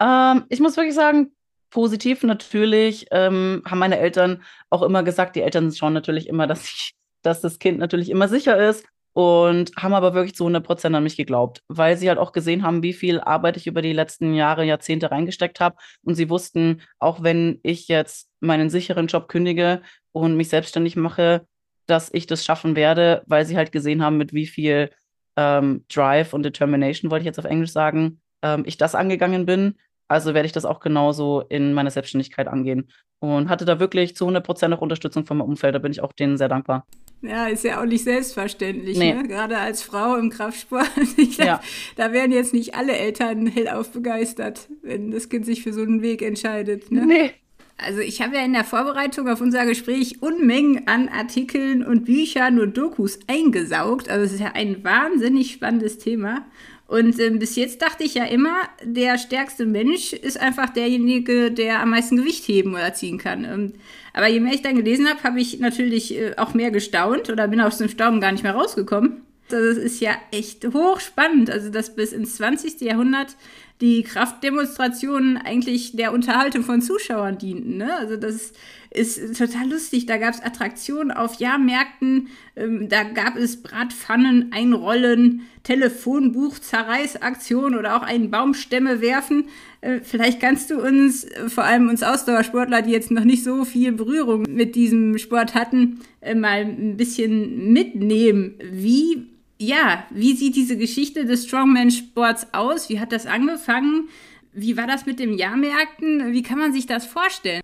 [0.00, 1.32] Ähm, ich muss wirklich sagen,
[1.70, 3.06] positiv natürlich.
[3.10, 7.40] Ähm, haben meine Eltern auch immer gesagt, die Eltern schauen natürlich immer, dass ich dass
[7.40, 11.16] das Kind natürlich immer sicher ist und haben aber wirklich zu 100 Prozent an mich
[11.16, 14.64] geglaubt, weil sie halt auch gesehen haben, wie viel Arbeit ich über die letzten Jahre,
[14.64, 15.76] Jahrzehnte reingesteckt habe.
[16.02, 19.82] Und sie wussten, auch wenn ich jetzt meinen sicheren Job kündige
[20.12, 21.46] und mich selbstständig mache,
[21.86, 24.90] dass ich das schaffen werde, weil sie halt gesehen haben, mit wie viel
[25.36, 29.76] ähm, Drive und Determination, wollte ich jetzt auf Englisch sagen, ähm, ich das angegangen bin.
[30.08, 32.90] Also werde ich das auch genauso in meiner Selbstständigkeit angehen.
[33.20, 35.74] Und hatte da wirklich zu 100 Prozent auch Unterstützung von meinem Umfeld.
[35.74, 36.84] Da bin ich auch denen sehr dankbar.
[37.22, 39.14] Ja, ist ja auch nicht selbstverständlich, nee.
[39.14, 39.26] ne?
[39.26, 40.90] gerade als Frau im Kraftsport.
[41.16, 41.60] Ich glaub, ja.
[41.96, 46.02] Da wären jetzt nicht alle Eltern hellauf begeistert, wenn das Kind sich für so einen
[46.02, 46.90] Weg entscheidet.
[46.92, 47.06] Ne?
[47.06, 47.30] Nee.
[47.76, 52.60] Also ich habe ja in der Vorbereitung auf unser Gespräch Unmengen an Artikeln und Büchern
[52.60, 54.08] und Dokus eingesaugt.
[54.08, 56.46] Also es ist ja ein wahnsinnig spannendes Thema.
[56.86, 61.80] Und äh, bis jetzt dachte ich ja immer, der stärkste Mensch ist einfach derjenige, der
[61.80, 63.44] am meisten Gewicht heben oder ziehen kann.
[63.44, 63.72] Ähm,
[64.14, 67.48] aber je mehr ich dann gelesen habe, habe ich natürlich äh, auch mehr gestaunt oder
[67.48, 69.22] bin aus dem Staunen gar nicht mehr rausgekommen.
[69.48, 72.80] Das ist ja echt hochspannend, also dass bis ins 20.
[72.80, 73.36] Jahrhundert
[73.84, 77.76] die Kraftdemonstrationen eigentlich der Unterhaltung von Zuschauern dienten.
[77.76, 77.94] Ne?
[77.94, 78.54] Also das
[78.88, 80.06] ist total lustig.
[80.06, 87.98] Da gab es Attraktionen auf Jahrmärkten, ähm, da gab es Bratpfannen, Einrollen, Telefonbuch, Zerreißaktion oder
[87.98, 89.48] auch einen Baumstämme werfen.
[89.82, 93.66] Äh, vielleicht kannst du uns, äh, vor allem uns Ausdauersportler, die jetzt noch nicht so
[93.66, 98.54] viel Berührung mit diesem Sport hatten, äh, mal ein bisschen mitnehmen.
[98.72, 102.88] Wie ja, wie sieht diese Geschichte des Strongman-Sports aus?
[102.88, 104.08] Wie hat das angefangen?
[104.52, 106.32] Wie war das mit den Jahrmärkten?
[106.32, 107.60] Wie kann man sich das vorstellen?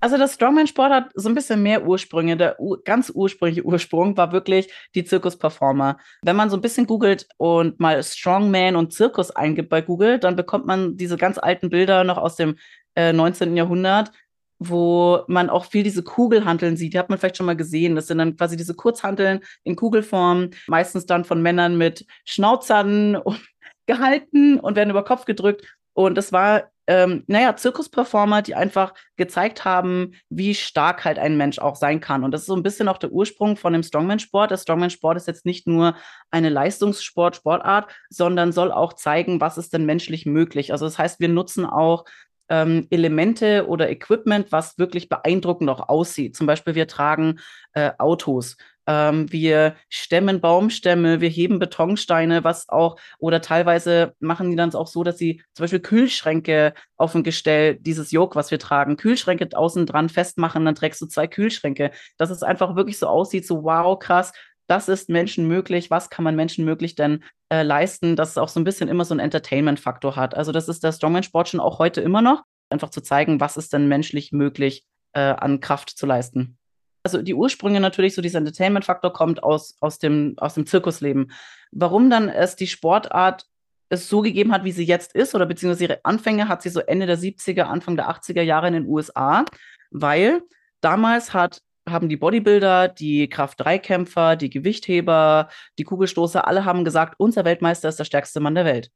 [0.00, 2.36] Also das Strongman-Sport hat so ein bisschen mehr Ursprünge.
[2.36, 5.98] Der ganz ursprüngliche Ursprung war wirklich die Zirkusperformer.
[6.22, 10.36] Wenn man so ein bisschen googelt und mal Strongman und Zirkus eingibt bei Google, dann
[10.36, 12.56] bekommt man diese ganz alten Bilder noch aus dem
[12.96, 13.56] äh, 19.
[13.56, 14.12] Jahrhundert
[14.58, 16.94] wo man auch viel diese Kugelhanteln sieht.
[16.94, 17.94] Die hat man vielleicht schon mal gesehen.
[17.94, 23.18] Das sind dann quasi diese Kurzhanteln in Kugelform, meistens dann von Männern mit Schnauzern
[23.86, 25.66] gehalten und werden über Kopf gedrückt.
[25.92, 31.58] Und das war, ähm, naja, Zirkusperformer, die einfach gezeigt haben, wie stark halt ein Mensch
[31.58, 32.24] auch sein kann.
[32.24, 34.50] Und das ist so ein bisschen auch der Ursprung von dem Strongman-Sport.
[34.50, 35.94] Der Strongman-Sport ist jetzt nicht nur
[36.30, 40.72] eine Leistungssport, Sportart, sondern soll auch zeigen, was ist denn menschlich möglich.
[40.72, 42.04] Also das heißt, wir nutzen auch
[42.48, 46.36] ähm, Elemente oder Equipment, was wirklich beeindruckend auch aussieht.
[46.36, 47.40] Zum Beispiel, wir tragen
[47.72, 54.56] äh, Autos, ähm, wir stemmen Baumstämme, wir heben Betonsteine, was auch, oder teilweise machen die
[54.56, 58.58] dann auch so, dass sie zum Beispiel Kühlschränke auf dem Gestell, dieses Jog, was wir
[58.58, 61.90] tragen, Kühlschränke außen dran festmachen, dann trägst du zwei Kühlschränke.
[62.18, 64.32] Dass es einfach wirklich so aussieht, so wow, krass,
[64.66, 68.48] das ist Menschen möglich, was kann man Menschen möglich denn äh, leisten, dass es auch
[68.48, 70.36] so ein bisschen immer so einen Entertainment-Faktor hat.
[70.36, 73.72] Also das ist der Strongman-Sport schon auch heute immer noch, einfach zu zeigen, was ist
[73.72, 76.58] denn menschlich möglich äh, an Kraft zu leisten.
[77.04, 81.32] Also die Ursprünge natürlich, so dieser Entertainment-Faktor kommt aus, aus, dem, aus dem Zirkusleben.
[81.70, 83.44] Warum dann es die Sportart
[83.90, 86.80] es so gegeben hat, wie sie jetzt ist, oder beziehungsweise ihre Anfänge hat sie so
[86.80, 89.44] Ende der 70er, Anfang der 80er Jahre in den USA,
[89.90, 90.42] weil
[90.80, 97.44] damals hat haben die Bodybuilder, die Kraft-3-Kämpfer, die Gewichtheber, die Kugelstoßer, alle haben gesagt, unser
[97.44, 98.90] Weltmeister ist der stärkste Mann der Welt.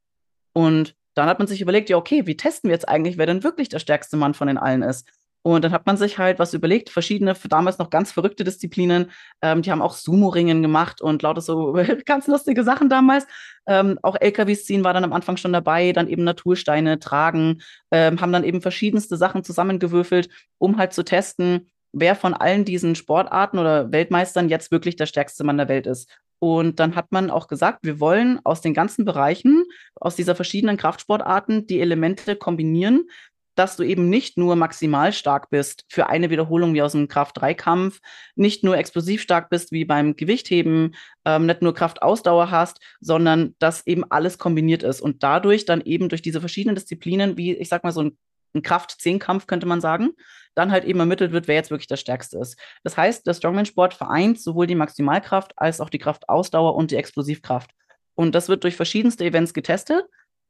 [0.53, 3.43] Und dann hat man sich überlegt, ja, okay, wie testen wir jetzt eigentlich, wer denn
[3.43, 5.09] wirklich der stärkste Mann von den allen ist?
[5.43, 9.11] Und dann hat man sich halt was überlegt, verschiedene, damals noch ganz verrückte Disziplinen.
[9.41, 11.73] Ähm, die haben auch Sumo-Ringen gemacht und lauter so
[12.07, 13.27] ganz lustige Sachen damals.
[13.67, 18.21] Ähm, auch LKWs ziehen war dann am Anfang schon dabei, dann eben Natursteine tragen, ähm,
[18.21, 23.59] haben dann eben verschiedenste Sachen zusammengewürfelt, um halt zu testen, wer von allen diesen Sportarten
[23.59, 26.09] oder Weltmeistern jetzt wirklich der stärkste Mann der Welt ist.
[26.41, 29.65] Und dann hat man auch gesagt, wir wollen aus den ganzen Bereichen,
[29.97, 33.09] aus dieser verschiedenen Kraftsportarten die Elemente kombinieren,
[33.59, 38.01] dass du eben nicht nur maximal stark bist für eine Wiederholung wie aus dem Kraft-3-Kampf,
[38.37, 43.85] nicht nur explosiv stark bist wie beim Gewichtheben, ähm, nicht nur Kraftausdauer hast, sondern dass
[43.85, 47.83] eben alles kombiniert ist und dadurch dann eben durch diese verschiedenen Disziplinen, wie ich sag
[47.83, 48.17] mal so ein,
[48.55, 50.11] ein Kraft-10-Kampf könnte man sagen,
[50.59, 52.59] dann halt eben ermittelt wird, wer jetzt wirklich der Stärkste ist.
[52.83, 57.71] Das heißt, der Strongman-Sport vereint sowohl die Maximalkraft als auch die Kraftausdauer und die Explosivkraft.
[58.15, 60.05] Und das wird durch verschiedenste Events getestet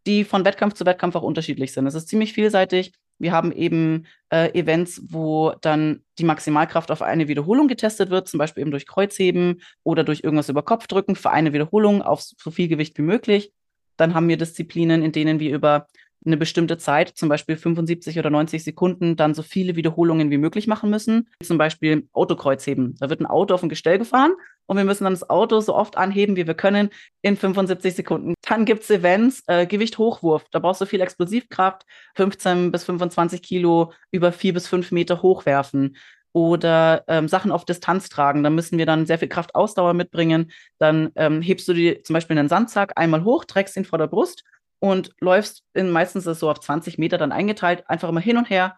[0.09, 1.87] die von Wettkampf zu Wettkampf auch unterschiedlich sind.
[1.87, 2.92] Es ist ziemlich vielseitig.
[3.18, 8.38] Wir haben eben äh, Events, wo dann die Maximalkraft auf eine Wiederholung getestet wird, zum
[8.38, 12.51] Beispiel eben durch Kreuzheben oder durch irgendwas über Kopf drücken für eine Wiederholung auf so
[12.51, 13.53] viel Gewicht wie möglich.
[13.97, 15.88] Dann haben wir Disziplinen, in denen wir über
[16.24, 20.66] eine bestimmte Zeit, zum Beispiel 75 oder 90 Sekunden, dann so viele Wiederholungen wie möglich
[20.66, 21.28] machen müssen.
[21.42, 22.96] Zum Beispiel Autokreuzheben.
[22.98, 24.33] Da wird ein Auto auf ein Gestell gefahren
[24.66, 26.90] und wir müssen dann das Auto so oft anheben, wie wir können,
[27.22, 28.35] in 75 Sekunden.
[28.46, 30.44] Dann gibt es Events, äh, Gewicht Hochwurf.
[30.50, 31.85] Da brauchst du viel Explosivkraft,
[32.16, 35.96] 15 bis 25 Kilo über vier bis fünf Meter hochwerfen
[36.33, 38.42] oder ähm, Sachen auf Distanz tragen.
[38.42, 40.50] Da müssen wir dann sehr viel Kraftausdauer mitbringen.
[40.78, 44.07] Dann ähm, hebst du dir zum Beispiel einen Sandsack einmal hoch, trägst ihn vor der
[44.07, 44.44] Brust
[44.81, 48.51] und läufst in meistens ist so auf 20 Meter dann eingeteilt, einfach immer hin und
[48.51, 48.77] her,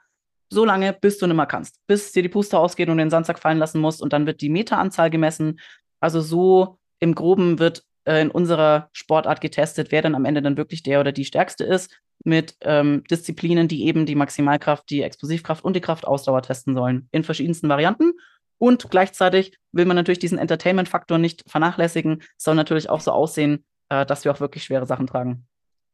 [0.49, 3.39] so lange, bis du nicht mehr kannst, bis dir die Puste ausgeht und den Sandsack
[3.39, 5.61] fallen lassen musst und dann wird die Meteranzahl gemessen.
[6.01, 10.57] Also so im Groben wird äh, in unserer Sportart getestet, wer dann am Ende dann
[10.57, 15.65] wirklich der oder die Stärkste ist, mit ähm, Disziplinen, die eben die Maximalkraft, die Explosivkraft
[15.65, 18.13] und die Kraftausdauer testen sollen, in verschiedensten Varianten.
[18.59, 24.05] Und gleichzeitig will man natürlich diesen Entertainment-Faktor nicht vernachlässigen, soll natürlich auch so aussehen, äh,
[24.05, 25.47] dass wir auch wirklich schwere Sachen tragen.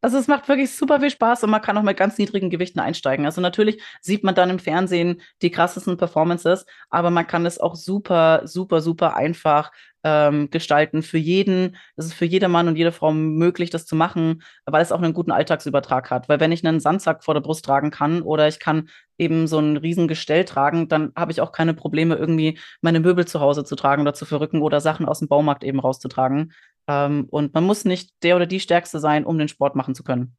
[0.06, 2.78] Also es macht wirklich super viel Spaß und man kann auch mit ganz niedrigen Gewichten
[2.78, 3.26] einsteigen.
[3.26, 7.74] Also natürlich sieht man dann im Fernsehen die krassesten Performances, aber man kann es auch
[7.74, 9.72] super, super, super einfach
[10.06, 11.76] ähm, gestalten für jeden.
[11.96, 15.02] Es ist für jeder Mann und jede Frau möglich, das zu machen, weil es auch
[15.02, 16.28] einen guten Alltagsübertrag hat.
[16.28, 18.88] Weil wenn ich einen Sandsack vor der Brust tragen kann oder ich kann
[19.18, 23.40] eben so ein Riesengestell tragen, dann habe ich auch keine Probleme, irgendwie meine Möbel zu
[23.40, 26.52] Hause zu tragen oder zu verrücken oder Sachen aus dem Baumarkt eben rauszutragen.
[26.86, 30.04] Ähm, und man muss nicht der oder die Stärkste sein, um den Sport machen zu
[30.04, 30.36] können.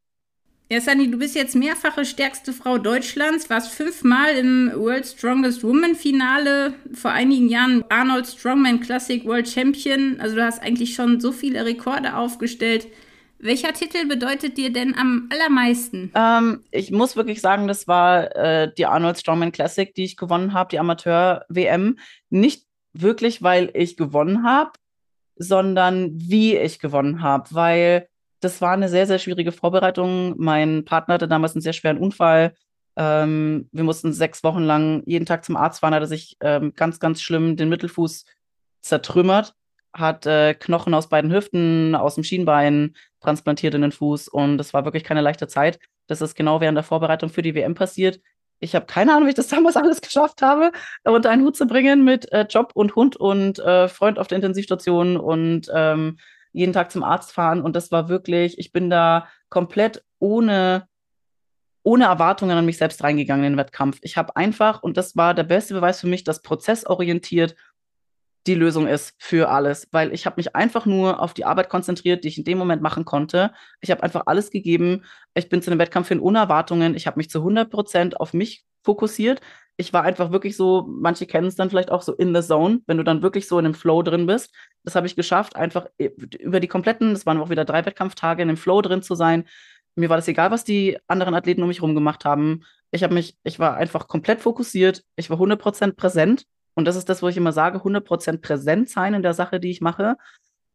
[0.69, 5.95] Ja, Sunny, du bist jetzt mehrfache stärkste Frau Deutschlands, warst fünfmal im World Strongest Woman
[5.95, 10.17] Finale, vor einigen Jahren Arnold Strongman Classic World Champion.
[10.19, 12.87] Also du hast eigentlich schon so viele Rekorde aufgestellt.
[13.39, 16.11] Welcher Titel bedeutet dir denn am allermeisten?
[16.13, 20.51] Ähm, ich muss wirklich sagen, das war äh, die Arnold Strongman Classic, die ich gewonnen
[20.51, 21.97] habe, die Amateur-WM.
[22.29, 24.71] Nicht wirklich, weil ich gewonnen habe,
[25.37, 30.35] sondern wie ich gewonnen habe, weil das war eine sehr, sehr schwierige Vorbereitung.
[30.37, 32.53] Mein Partner hatte damals einen sehr schweren Unfall.
[32.95, 36.73] Ähm, wir mussten sechs Wochen lang jeden Tag zum Arzt fahren, hat er sich ähm,
[36.75, 38.25] ganz, ganz schlimm den Mittelfuß
[38.81, 39.53] zertrümmert,
[39.93, 44.73] hat äh, Knochen aus beiden Hüften, aus dem Schienbein transplantiert in den Fuß und das
[44.73, 45.79] war wirklich keine leichte Zeit.
[46.07, 48.19] Das ist genau während der Vorbereitung für die WM passiert
[48.59, 50.71] ich habe keine Ahnung, wie ich das damals alles geschafft habe,
[51.03, 54.37] unter einen Hut zu bringen mit äh, Job und Hund und äh, Freund auf der
[54.37, 56.17] Intensivstation und ähm,
[56.57, 57.61] jeden Tag zum Arzt fahren.
[57.61, 60.87] Und das war wirklich, ich bin da komplett ohne,
[61.83, 63.99] ohne Erwartungen an mich selbst reingegangen in den Wettkampf.
[64.01, 67.55] Ich habe einfach, und das war der beste Beweis für mich, dass prozessorientiert
[68.47, 72.23] die Lösung ist für alles, weil ich habe mich einfach nur auf die Arbeit konzentriert,
[72.23, 73.51] die ich in dem Moment machen konnte.
[73.81, 75.03] Ich habe einfach alles gegeben.
[75.33, 76.95] Ich bin zu einem Wettkampf hin ohne Erwartungen.
[76.95, 79.41] Ich habe mich zu 100 Prozent auf mich fokussiert.
[79.75, 82.79] Ich war einfach wirklich so, manche kennen es dann vielleicht auch so in the zone,
[82.87, 84.55] wenn du dann wirklich so in einem Flow drin bist.
[84.83, 88.47] Das habe ich geschafft, einfach über die kompletten, das waren auch wieder drei Wettkampftage, in
[88.47, 89.45] dem Flow drin zu sein.
[89.95, 92.63] Mir war das egal, was die anderen Athleten um mich herum gemacht haben.
[92.91, 95.03] Ich habe mich, ich war einfach komplett fokussiert.
[95.15, 96.45] Ich war 100 Prozent präsent
[96.77, 99.71] und das ist das, wo ich immer sage, 100% präsent sein in der Sache, die
[99.71, 100.15] ich mache.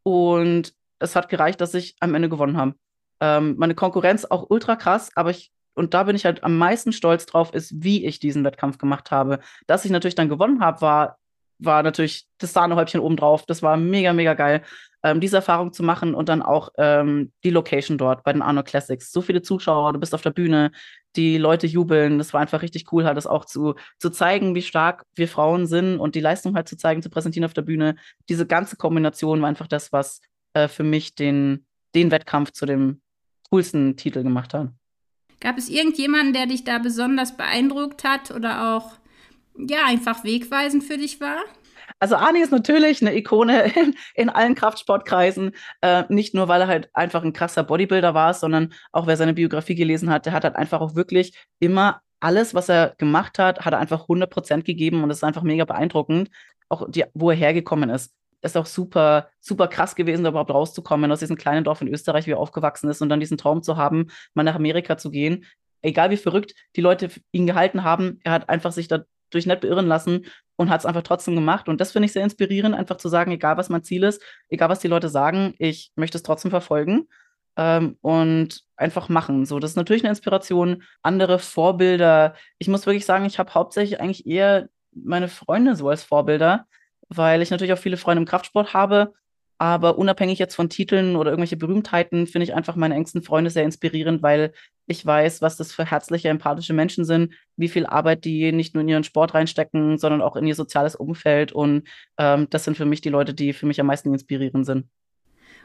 [0.03, 2.75] Und es hat gereicht, dass ich am Ende gewonnen habe.
[3.21, 6.93] Ähm, meine Konkurrenz auch ultra krass, aber ich, und da bin ich halt am meisten
[6.93, 9.39] stolz drauf, ist, wie ich diesen Wettkampf gemacht habe.
[9.69, 11.19] Dass ich natürlich dann gewonnen habe, war,
[11.61, 13.47] war natürlich das Sahnehäubchen obendrauf.
[13.47, 14.63] Das war mega, mega geil
[15.03, 18.63] ähm, diese Erfahrung zu machen und dann auch ähm, die Location dort bei den Arno
[18.63, 19.11] Classics.
[19.13, 20.71] So viele Zuschauer, du bist auf der Bühne,
[21.17, 22.19] die Leute jubeln.
[22.19, 25.67] Das war einfach richtig cool, halt das auch zu, zu zeigen, wie stark wir Frauen
[25.67, 27.97] sind und die Leistung halt zu zeigen, zu präsentieren auf der Bühne.
[28.29, 30.21] Diese ganze Kombination war einfach das, was
[30.55, 33.01] äh, für mich den, den Wettkampf zu dem
[33.51, 34.71] coolsten Titel gemacht hat.
[35.41, 38.93] Gab es irgendjemanden, der dich da besonders beeindruckt hat oder auch
[39.59, 41.39] ja einfach wegweisend für dich war?
[41.99, 45.53] Also Arni ist natürlich eine Ikone in, in allen Kraftsportkreisen.
[45.81, 49.35] Äh, nicht nur, weil er halt einfach ein krasser Bodybuilder war, sondern auch wer seine
[49.35, 53.65] Biografie gelesen hat, der hat halt einfach auch wirklich immer alles, was er gemacht hat,
[53.65, 56.31] hat er einfach 100 Prozent gegeben und es ist einfach mega beeindruckend,
[56.69, 58.15] auch die, wo er hergekommen ist.
[58.43, 62.27] Ist auch super, super krass gewesen, da überhaupt rauszukommen aus diesem kleinen Dorf in Österreich,
[62.27, 65.45] wie er aufgewachsen ist und dann diesen Traum zu haben, mal nach Amerika zu gehen.
[65.83, 69.87] Egal wie verrückt die Leute ihn gehalten haben, er hat einfach sich dadurch nicht beirren
[69.87, 70.27] lassen
[70.63, 71.69] und hat es einfach trotzdem gemacht.
[71.69, 74.69] Und das finde ich sehr inspirierend, einfach zu sagen, egal was mein Ziel ist, egal
[74.69, 77.09] was die Leute sagen, ich möchte es trotzdem verfolgen
[77.57, 79.45] ähm, und einfach machen.
[79.45, 80.83] So, das ist natürlich eine Inspiration.
[81.03, 82.35] Andere Vorbilder.
[82.59, 86.67] Ich muss wirklich sagen, ich habe hauptsächlich eigentlich eher meine Freunde so als Vorbilder,
[87.09, 89.15] weil ich natürlich auch viele Freunde im Kraftsport habe.
[89.63, 93.63] Aber unabhängig jetzt von Titeln oder irgendwelche Berühmtheiten, finde ich einfach meine engsten Freunde sehr
[93.63, 94.53] inspirierend, weil
[94.89, 98.81] ich weiß, was das für herzliche, empathische Menschen sind, wie viel Arbeit die nicht nur
[98.81, 101.53] in ihren Sport reinstecken, sondern auch in ihr soziales Umfeld.
[101.53, 101.87] Und
[102.19, 104.89] ähm, das sind für mich die Leute, die für mich am meisten inspirierend sind.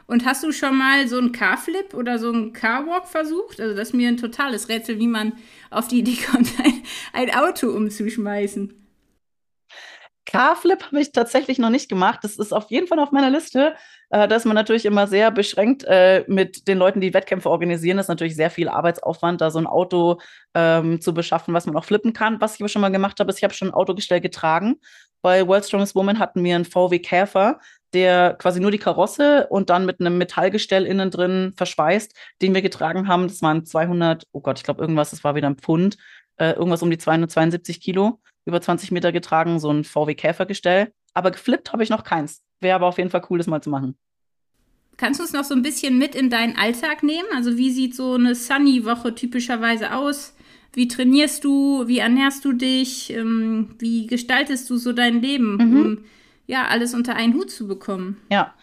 [0.06, 3.60] Und hast du schon mal so einen Car-Flip oder so einen Car-Walk versucht?
[3.60, 5.32] Also das ist mir ein totales Rätsel, wie man
[5.70, 6.84] auf die Idee kommt, ein,
[7.14, 8.72] ein Auto umzuschmeißen.
[10.30, 12.20] Car-Flip habe ich tatsächlich noch nicht gemacht.
[12.22, 13.74] Das ist auf jeden Fall auf meiner Liste.
[14.10, 17.96] Äh, da ist man natürlich immer sehr beschränkt äh, mit den Leuten, die Wettkämpfe organisieren.
[17.96, 20.18] Das ist natürlich sehr viel Arbeitsaufwand, da so ein Auto
[20.54, 22.40] ähm, zu beschaffen, was man auch flippen kann.
[22.40, 24.76] Was ich aber schon mal gemacht habe, ist, ich habe schon ein Autogestell getragen.
[25.22, 27.58] Bei World Strongest Woman hatten wir einen VW Käfer
[27.94, 32.62] der quasi nur die Karosse und dann mit einem Metallgestell innen drin verschweißt, den wir
[32.62, 33.28] getragen haben.
[33.28, 35.96] Das waren 200, oh Gott, ich glaube irgendwas, das war wieder ein Pfund,
[36.36, 40.92] äh, irgendwas um die 272 Kilo, über 20 Meter getragen, so ein VW Käfergestell.
[41.14, 42.42] Aber geflippt habe ich noch keins.
[42.60, 43.96] Wäre aber auf jeden Fall cool, das mal zu machen.
[44.96, 47.28] Kannst du uns noch so ein bisschen mit in deinen Alltag nehmen?
[47.34, 50.34] Also wie sieht so eine Sunny-Woche typischerweise aus?
[50.72, 51.86] Wie trainierst du?
[51.86, 53.12] Wie ernährst du dich?
[53.12, 55.56] Ähm, wie gestaltest du so dein Leben?
[55.56, 55.76] Mhm.
[55.76, 56.04] Um
[56.46, 58.16] ja, alles unter einen Hut zu bekommen.
[58.30, 58.54] Ja.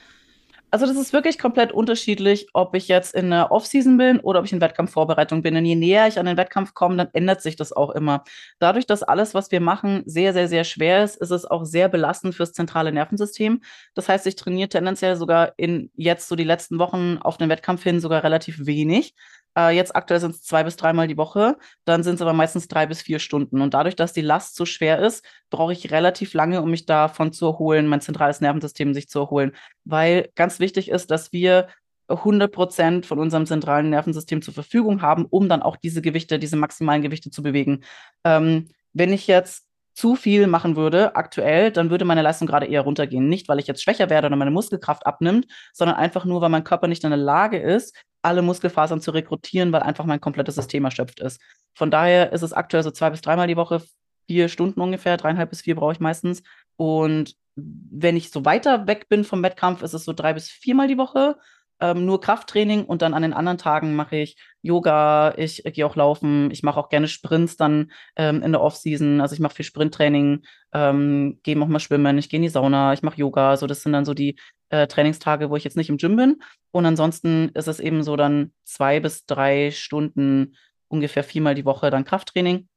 [0.76, 4.46] Also das ist wirklich komplett unterschiedlich, ob ich jetzt in der Offseason bin oder ob
[4.46, 5.56] ich in Wettkampfvorbereitung bin.
[5.56, 8.26] Und je näher ich an den Wettkampf komme, dann ändert sich das auch immer.
[8.60, 11.88] Dadurch, dass alles, was wir machen, sehr, sehr, sehr schwer ist, ist es auch sehr
[11.88, 13.62] belastend fürs zentrale Nervensystem.
[13.94, 17.82] Das heißt, ich trainiere tendenziell sogar in jetzt so die letzten Wochen auf den Wettkampf
[17.82, 19.16] hin sogar relativ wenig.
[19.58, 22.68] Äh, jetzt aktuell sind es zwei bis dreimal die Woche, dann sind es aber meistens
[22.68, 23.62] drei bis vier Stunden.
[23.62, 27.32] Und dadurch, dass die Last so schwer ist, brauche ich relativ lange, um mich davon
[27.34, 29.54] zu erholen, mein zentrales Nervensystem sich zu erholen.
[29.84, 31.68] Weil ganz wichtig ist, dass wir
[32.08, 36.56] 100 Prozent von unserem zentralen Nervensystem zur Verfügung haben, um dann auch diese Gewichte, diese
[36.56, 37.84] maximalen Gewichte zu bewegen.
[38.24, 39.66] Ähm, wenn ich jetzt
[39.96, 43.30] zu viel machen würde aktuell, dann würde meine Leistung gerade eher runtergehen.
[43.30, 46.66] Nicht, weil ich jetzt schwächer werde oder meine Muskelkraft abnimmt, sondern einfach nur, weil mein
[46.66, 50.86] Körper nicht in der Lage ist, alle Muskelfasern zu rekrutieren, weil einfach mein komplettes System
[50.86, 51.40] erschöpft ist.
[51.74, 53.82] Von daher ist es aktuell so zwei bis dreimal die Woche,
[54.28, 56.44] vier Stunden ungefähr, dreieinhalb bis vier brauche ich meistens.
[56.76, 60.88] Und wenn ich so weiter weg bin vom Wettkampf, ist es so drei bis viermal
[60.88, 61.38] die Woche
[61.80, 65.86] ähm, nur Krafttraining und dann an den anderen Tagen mache ich Yoga, ich, ich gehe
[65.86, 69.22] auch laufen, ich mache auch gerne Sprints dann ähm, in der Offseason.
[69.22, 72.94] Also ich mache viel Sprinttraining, ähm, gehe auch mal schwimmen, ich gehe in die Sauna,
[72.94, 73.58] ich mache Yoga.
[73.58, 76.42] So, das sind dann so die äh, Trainingstage, wo ich jetzt nicht im Gym bin.
[76.72, 80.56] Und ansonsten ist es eben so dann zwei bis drei Stunden,
[80.88, 82.68] ungefähr viermal die Woche dann Krafttraining,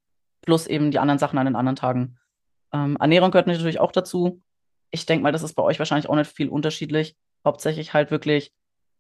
[0.42, 2.18] plus eben die anderen Sachen an den anderen Tagen.
[2.72, 4.42] Ähm, Ernährung gehört natürlich auch dazu.
[4.90, 7.16] Ich denke mal, das ist bei euch wahrscheinlich auch nicht viel unterschiedlich.
[7.44, 8.53] Hauptsächlich halt wirklich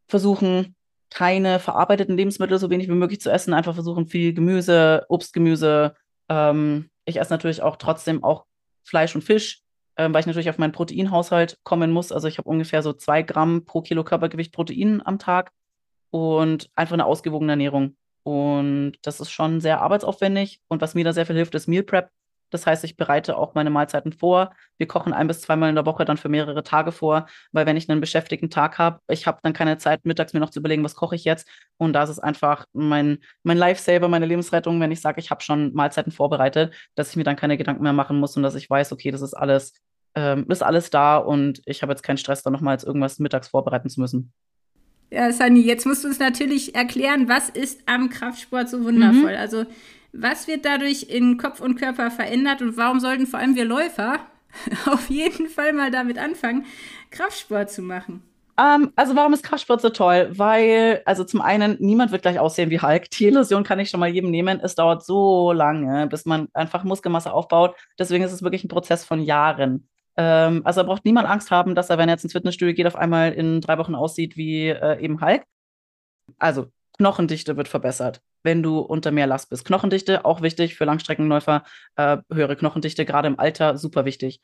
[0.06, 0.76] versuchen,
[1.10, 5.94] keine verarbeiteten Lebensmittel so wenig wie möglich zu essen, einfach versuchen viel Gemüse, Obst, Gemüse.
[6.28, 8.44] Ähm, ich esse natürlich auch trotzdem auch
[8.84, 9.62] Fleisch und Fisch,
[9.98, 12.12] ähm, weil ich natürlich auf meinen Proteinhaushalt kommen muss.
[12.12, 15.52] Also ich habe ungefähr so zwei Gramm pro Kilo Körpergewicht Protein am Tag
[16.10, 17.96] und einfach eine ausgewogene Ernährung.
[18.22, 20.60] Und das ist schon sehr arbeitsaufwendig.
[20.68, 22.10] Und was mir da sehr viel hilft, ist Meal Prep.
[22.50, 24.54] Das heißt, ich bereite auch meine Mahlzeiten vor.
[24.78, 27.76] Wir kochen ein bis zweimal in der Woche dann für mehrere Tage vor, weil wenn
[27.76, 30.84] ich einen beschäftigten Tag habe, ich habe dann keine Zeit, mittags mir noch zu überlegen,
[30.84, 31.48] was koche ich jetzt.
[31.76, 35.74] Und da ist einfach mein, mein Lifesaver, meine Lebensrettung, wenn ich sage, ich habe schon
[35.74, 38.92] Mahlzeiten vorbereitet, dass ich mir dann keine Gedanken mehr machen muss und dass ich weiß,
[38.92, 39.74] okay, das ist alles,
[40.18, 43.88] ähm, ist alles da und ich habe jetzt keinen Stress, da nochmals irgendwas mittags vorbereiten
[43.88, 44.32] zu müssen.
[45.10, 49.32] Ja, Sunny, jetzt musst du uns natürlich erklären, was ist am Kraftsport so wundervoll?
[49.32, 49.38] Mhm.
[49.38, 49.64] Also
[50.12, 54.18] was wird dadurch in Kopf und Körper verändert und warum sollten vor allem wir Läufer
[54.86, 56.66] auf jeden Fall mal damit anfangen,
[57.10, 58.22] Kraftsport zu machen?
[58.58, 60.30] Um, ähm, also warum ist Kraftsport so toll?
[60.32, 63.08] Weil, also zum einen, niemand wird gleich aussehen wie Hulk.
[63.10, 64.58] Die Illusion kann ich schon mal jedem nehmen.
[64.60, 67.76] Es dauert so lange, bis man einfach Muskelmasse aufbaut.
[68.00, 69.88] Deswegen ist es wirklich ein Prozess von Jahren.
[70.18, 72.86] Ähm, also da braucht niemand Angst haben, dass er, wenn er jetzt ins Fitnessstudio geht,
[72.86, 75.44] auf einmal in drei Wochen aussieht wie äh, eben Hulk.
[76.38, 76.66] Also
[76.98, 79.64] Knochendichte wird verbessert, wenn du unter mehr Last bist.
[79.64, 81.62] Knochendichte, auch wichtig für Langstreckenläufer,
[81.96, 84.40] äh, höhere Knochendichte, gerade im Alter, super wichtig.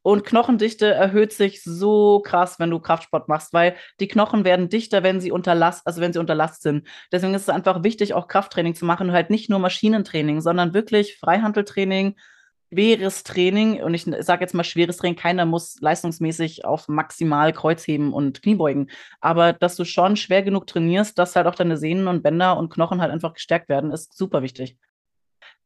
[0.00, 5.02] Und Knochendichte erhöht sich so krass, wenn du Kraftsport machst, weil die Knochen werden dichter,
[5.02, 6.88] wenn sie unter Last, also wenn sie unter Last sind.
[7.12, 11.18] Deswegen ist es einfach wichtig, auch Krafttraining zu machen halt nicht nur Maschinentraining, sondern wirklich
[11.18, 12.16] Freihandeltraining,
[12.72, 13.82] schweres Training.
[13.82, 18.90] Und ich sage jetzt mal schweres Training, keiner muss leistungsmäßig auf maximal Kreuzheben und Kniebeugen.
[19.20, 22.70] Aber dass du schon schwer genug trainierst, dass halt auch deine Sehnen und Bänder und
[22.70, 24.76] Knochen halt einfach gestärkt werden, ist super wichtig.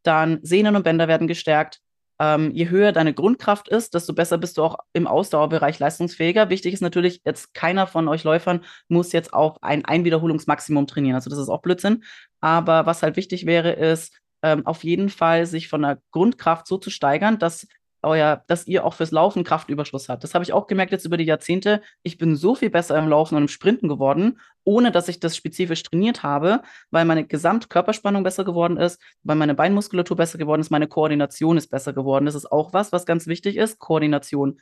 [0.03, 1.81] Dann Sehnen und Bänder werden gestärkt
[2.19, 6.49] ähm, je höher deine Grundkraft ist, desto besser bist du auch im Ausdauerbereich leistungsfähiger.
[6.49, 11.17] Wichtig ist natürlich, jetzt keiner von euch Läufern muss jetzt auch ein Einwiederholungsmaximum trainieren.
[11.17, 12.05] Also das ist auch Blödsinn.
[12.41, 16.79] Aber was halt wichtig wäre, ist ähm, auf jeden Fall sich von der Grundkraft so
[16.79, 17.67] zu steigern, dass
[18.03, 20.23] euer, dass ihr auch fürs Laufen Kraftüberschuss habt.
[20.23, 21.83] Das habe ich auch gemerkt jetzt über die Jahrzehnte.
[22.03, 25.37] Ich bin so viel besser im Laufen und im Sprinten geworden, ohne dass ich das
[25.37, 30.71] spezifisch trainiert habe, weil meine Gesamtkörperspannung besser geworden ist, weil meine Beinmuskulatur besser geworden ist,
[30.71, 32.27] meine Koordination ist besser geworden.
[32.27, 34.61] Das ist auch was, was ganz wichtig ist, Koordination.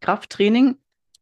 [0.00, 0.76] Krafttraining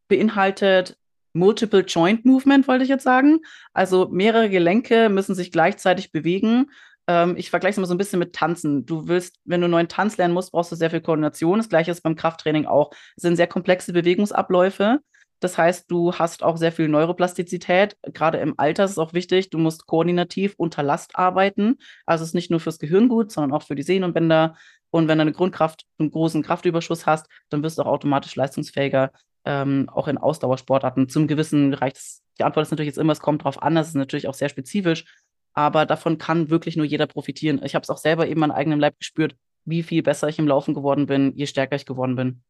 [0.08, 0.96] beinhaltet
[1.32, 3.40] Multiple Joint Movement, wollte ich jetzt sagen.
[3.72, 6.70] Also mehrere Gelenke müssen sich gleichzeitig bewegen
[7.10, 8.86] ähm, ich vergleiche es immer so ein bisschen mit Tanzen.
[8.86, 11.58] Du willst, wenn du einen neuen Tanz lernen musst, brauchst du sehr viel Koordination.
[11.58, 12.92] Das gleiche ist beim Krafttraining auch.
[13.16, 15.00] Es sind sehr komplexe Bewegungsabläufe.
[15.40, 17.96] Das heißt, du hast auch sehr viel Neuroplastizität.
[18.12, 21.78] Gerade im Alter ist es auch wichtig, du musst koordinativ unter Last arbeiten.
[22.06, 24.54] Also es ist nicht nur fürs Gehirn gut, sondern auch für die Sehnen und Bänder.
[24.90, 29.10] Und wenn du eine Grundkraft, einen großen Kraftüberschuss hast, dann wirst du auch automatisch leistungsfähiger,
[29.44, 31.08] ähm, auch in Ausdauersportarten.
[31.08, 31.94] Zum gewissen Bereich.
[32.38, 33.74] Die Antwort ist natürlich jetzt immer, es kommt drauf an.
[33.74, 35.06] Das ist natürlich auch sehr spezifisch
[35.60, 37.60] aber davon kann wirklich nur jeder profitieren.
[37.64, 40.48] Ich habe es auch selber eben an eigenem Leib gespürt, wie viel besser ich im
[40.48, 42.42] Laufen geworden bin, je stärker ich geworden bin.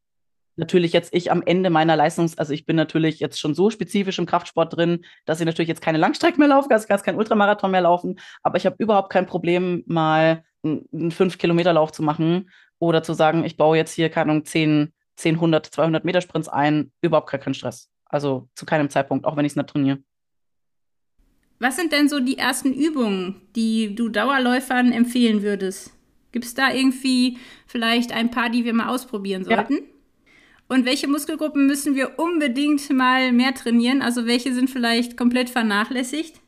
[0.57, 4.19] Natürlich jetzt ich am Ende meiner Leistungs, also ich bin natürlich jetzt schon so spezifisch
[4.19, 7.71] im Kraftsport drin, dass ich natürlich jetzt keine Langstrecke mehr laufe, also kann keinen Ultramarathon
[7.71, 13.15] mehr laufen, aber ich habe überhaupt kein Problem, mal einen 5-Kilometer-Lauf zu machen oder zu
[13.15, 17.31] sagen, ich baue jetzt hier, keine Ahnung, 10, 10, 100, 200 Meter Sprints ein, überhaupt
[17.31, 17.89] keinen Stress.
[18.05, 19.99] Also zu keinem Zeitpunkt, auch wenn ich es nicht trainiere.
[21.61, 25.93] Was sind denn so die ersten Übungen, die du Dauerläufern empfehlen würdest?
[26.33, 27.37] Gibt es da irgendwie
[27.67, 29.75] vielleicht ein paar, die wir mal ausprobieren sollten?
[29.75, 29.81] Ja.
[30.69, 34.01] Und welche Muskelgruppen müssen wir unbedingt mal mehr trainieren?
[34.01, 36.41] Also welche sind vielleicht komplett vernachlässigt?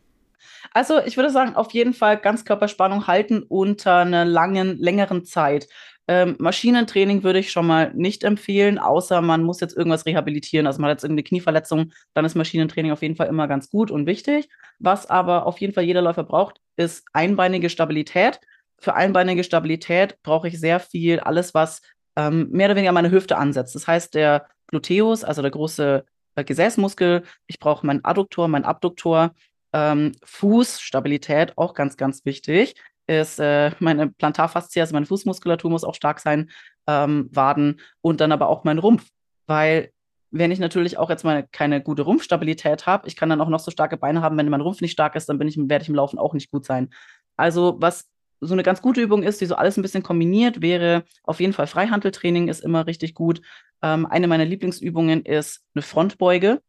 [0.72, 5.68] Also ich würde sagen, auf jeden Fall Ganzkörperspannung halten unter einer langen, längeren Zeit.
[6.14, 10.66] Ähm, Maschinentraining würde ich schon mal nicht empfehlen, außer man muss jetzt irgendwas rehabilitieren.
[10.66, 13.90] Also man hat jetzt irgendeine Knieverletzung, dann ist Maschinentraining auf jeden Fall immer ganz gut
[13.90, 14.50] und wichtig.
[14.78, 18.40] Was aber auf jeden Fall jeder Läufer braucht, ist einbeinige Stabilität.
[18.78, 21.80] Für einbeinige Stabilität brauche ich sehr viel, alles, was
[22.16, 23.74] ähm, mehr oder weniger meine Hüfte ansetzt.
[23.74, 26.04] Das heißt, der Gluteus, also der große
[26.34, 29.32] äh, Gesäßmuskel, ich brauche meinen Adduktor, meinen Abduktor,
[29.72, 32.74] ähm, Fußstabilität, auch ganz, ganz wichtig
[33.07, 36.50] ist äh, meine Plantarfaszie, also meine Fußmuskulatur muss auch stark sein,
[36.86, 39.09] ähm, Waden und dann aber auch mein Rumpf.
[39.46, 39.90] Weil
[40.30, 43.61] wenn ich natürlich auch jetzt mal keine gute Rumpfstabilität habe, ich kann dann auch noch
[43.61, 45.88] so starke Beine haben, wenn mein Rumpf nicht stark ist, dann bin ich, werde ich
[45.88, 46.90] im Laufen auch nicht gut sein.
[47.36, 48.09] Also was
[48.40, 51.53] so eine ganz gute Übung ist, die so alles ein bisschen kombiniert, wäre auf jeden
[51.53, 53.42] Fall Freihandeltraining ist immer richtig gut.
[53.82, 56.61] Ähm, eine meiner Lieblingsübungen ist eine Frontbeuge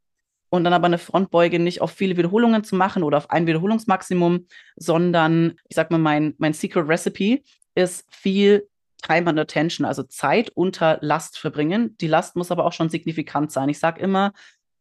[0.53, 4.45] und dann aber eine Frontbeuge nicht auf viele Wiederholungen zu machen oder auf ein Wiederholungsmaximum,
[4.75, 7.41] sondern ich sag mal, mein, mein Secret Recipe
[7.73, 8.69] ist viel
[9.01, 11.97] Time and Attention, also Zeit unter Last verbringen.
[11.97, 13.67] Die Last muss aber auch schon signifikant sein.
[13.67, 14.31] Ich sage immer,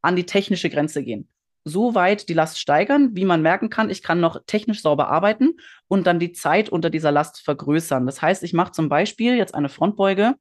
[0.03, 1.27] an die technische Grenze gehen.
[1.64, 5.55] So weit die Last steigern, wie man merken kann, ich kann noch technisch sauber arbeiten
[5.89, 8.05] und dann die Zeit unter dieser Last vergrößern.
[8.05, 10.35] Das heißt, ich mache zum Beispiel jetzt eine Frontbeuge,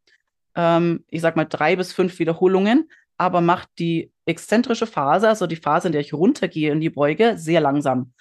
[0.56, 5.56] ähm, ich sag mal drei bis fünf Wiederholungen, aber macht die exzentrische Phase, also die
[5.56, 8.14] Phase, in der ich runtergehe in die Beuge, sehr langsam.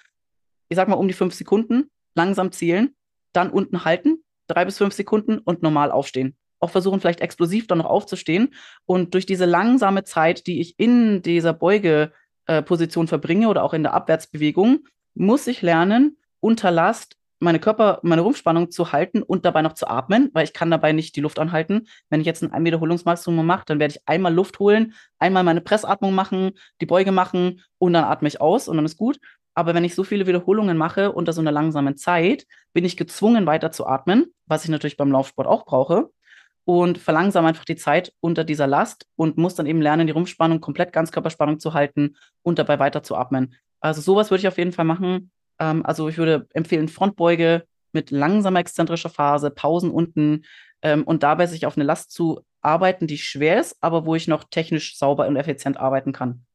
[0.69, 2.95] Ich sag mal um die fünf Sekunden, langsam zählen,
[3.33, 6.35] dann unten halten, drei bis fünf Sekunden und normal aufstehen.
[6.59, 8.53] Auch versuchen, vielleicht explosiv dann noch aufzustehen.
[8.85, 13.93] Und durch diese langsame Zeit, die ich in dieser Beugeposition verbringe oder auch in der
[13.93, 19.73] Abwärtsbewegung, muss ich lernen, unter Last meine Körper, meine Rumpfspannung zu halten und dabei noch
[19.73, 21.87] zu atmen, weil ich kann dabei nicht die Luft anhalten.
[22.09, 26.13] Wenn ich jetzt ein Wiederholungsmaximum mache, dann werde ich einmal Luft holen, einmal meine Pressatmung
[26.13, 29.19] machen, die Beuge machen und dann atme ich aus und dann ist gut.
[29.53, 33.45] Aber wenn ich so viele Wiederholungen mache unter so einer langsamen Zeit, bin ich gezwungen,
[33.45, 36.11] weiter zu atmen, was ich natürlich beim Laufsport auch brauche.
[36.63, 40.61] Und verlangsame einfach die Zeit unter dieser Last und muss dann eben lernen, die Rumpfspannung
[40.61, 43.55] komplett Ganzkörperspannung zu halten und dabei weiter zu atmen.
[43.79, 45.31] Also sowas würde ich auf jeden Fall machen.
[45.61, 50.43] Ähm, also ich würde empfehlen, Frontbeuge mit langsamer exzentrischer Phase, Pausen unten
[50.81, 54.27] ähm, und dabei sich auf eine Last zu arbeiten, die schwer ist, aber wo ich
[54.27, 56.45] noch technisch sauber und effizient arbeiten kann.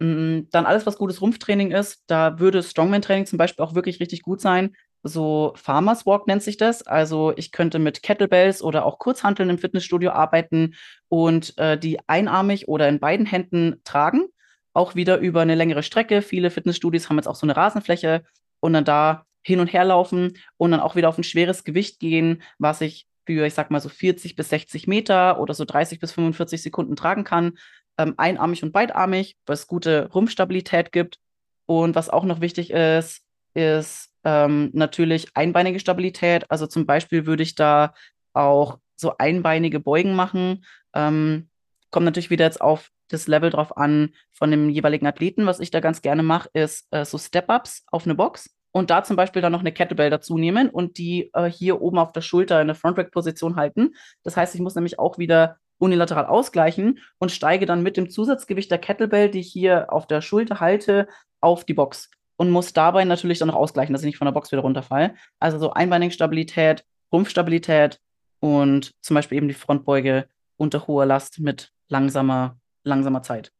[0.00, 4.22] Mhm, dann alles, was gutes Rumpftraining ist, da würde Strongman-Training zum Beispiel auch wirklich richtig
[4.22, 4.74] gut sein.
[5.02, 6.86] so Farmers Walk nennt sich das.
[6.86, 10.74] Also ich könnte mit Kettlebells oder auch Kurzhanteln im Fitnessstudio arbeiten
[11.08, 14.26] und äh, die einarmig oder in beiden Händen tragen.
[14.74, 16.20] Auch wieder über eine längere Strecke.
[16.22, 18.24] Viele Fitnessstudios haben jetzt auch so eine Rasenfläche
[18.60, 21.98] und dann da hin und her laufen und dann auch wieder auf ein schweres Gewicht
[21.98, 26.00] gehen, was ich für, ich sag mal, so 40 bis 60 Meter oder so 30
[26.00, 27.58] bis 45 Sekunden tragen kann.
[27.98, 31.18] Ähm, einarmig und beidarmig, was gute Rumpfstabilität gibt.
[31.66, 33.22] Und was auch noch wichtig ist,
[33.54, 36.50] ist ähm, natürlich einbeinige Stabilität.
[36.50, 37.94] Also zum Beispiel würde ich da
[38.32, 40.64] auch so einbeinige Beugen machen.
[40.94, 41.48] Ähm,
[41.90, 45.46] kommt natürlich wieder jetzt auf das Level drauf an von dem jeweiligen Athleten.
[45.46, 49.02] Was ich da ganz gerne mache, ist äh, so Step-Ups auf eine Box und da
[49.02, 52.20] zum Beispiel dann noch eine Kettlebell dazu nehmen und die äh, hier oben auf der
[52.20, 53.94] Schulter in eine Frontrack-Position halten.
[54.22, 58.70] Das heißt, ich muss nämlich auch wieder unilateral ausgleichen und steige dann mit dem Zusatzgewicht
[58.70, 61.08] der Kettlebell, die ich hier auf der Schulter halte,
[61.40, 64.32] auf die Box und muss dabei natürlich dann noch ausgleichen, dass ich nicht von der
[64.32, 65.14] Box wieder runterfalle.
[65.38, 67.98] Also so Einbeinigstabilität, Rumpfstabilität
[68.40, 73.52] und zum Beispiel eben die Frontbeuge unter hoher Last mit langsamer, langsamer Zeit.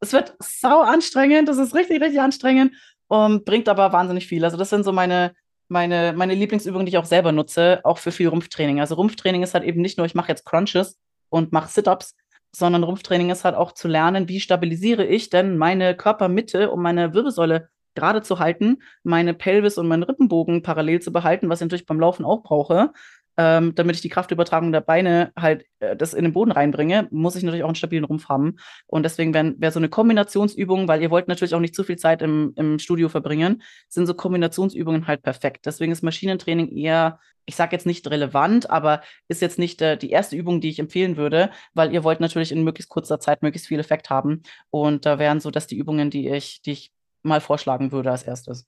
[0.00, 2.74] Es wird sau anstrengend, das ist richtig, richtig anstrengend
[3.08, 4.44] und bringt aber wahnsinnig viel.
[4.44, 5.34] Also das sind so meine,
[5.68, 8.80] meine, meine Lieblingsübungen, die ich auch selber nutze, auch für viel Rumpftraining.
[8.80, 10.98] Also Rumpftraining ist halt eben nicht nur, ich mache jetzt Crunches
[11.30, 12.14] und mache Sit-Ups,
[12.54, 17.12] sondern Rumpftraining ist halt auch zu lernen, wie stabilisiere ich denn meine Körpermitte, um meine
[17.12, 21.86] Wirbelsäule gerade zu halten, meine Pelvis und meinen Rippenbogen parallel zu behalten, was ich natürlich
[21.86, 22.92] beim Laufen auch brauche
[23.38, 27.36] ähm, damit ich die Kraftübertragung der Beine halt äh, das in den Boden reinbringe, muss
[27.36, 28.56] ich natürlich auch einen stabilen Rumpf haben.
[28.86, 32.20] Und deswegen wäre so eine Kombinationsübung, weil ihr wollt natürlich auch nicht zu viel Zeit
[32.20, 35.66] im, im Studio verbringen, sind so Kombinationsübungen halt perfekt.
[35.66, 40.10] Deswegen ist Maschinentraining eher ich sage jetzt nicht relevant, aber ist jetzt nicht äh, die
[40.10, 43.68] erste Übung, die ich empfehlen würde, weil ihr wollt natürlich in möglichst kurzer Zeit möglichst
[43.68, 44.42] viel Effekt haben.
[44.68, 46.92] Und da wären so das die Übungen, die ich, die ich
[47.28, 48.66] mal vorschlagen würde als erstes.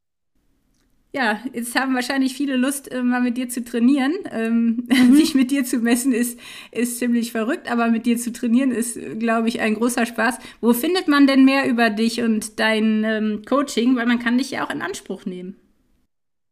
[1.13, 4.13] Ja, jetzt haben wahrscheinlich viele Lust, äh, mal mit dir zu trainieren.
[4.31, 5.15] Ähm, mhm.
[5.17, 6.39] Sich mit dir zu messen ist,
[6.71, 10.39] ist ziemlich verrückt, aber mit dir zu trainieren ist, glaube ich, ein großer Spaß.
[10.61, 13.97] Wo findet man denn mehr über dich und dein ähm, Coaching?
[13.97, 15.57] Weil man kann dich ja auch in Anspruch nehmen.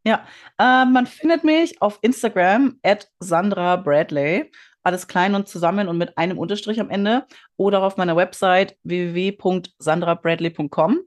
[0.05, 0.27] Ja,
[0.59, 4.51] äh, man findet mich auf Instagram at Sandra Bradley.
[4.83, 7.27] Alles klein und zusammen und mit einem Unterstrich am Ende.
[7.57, 10.99] Oder auf meiner Website www.sandrabradley.com.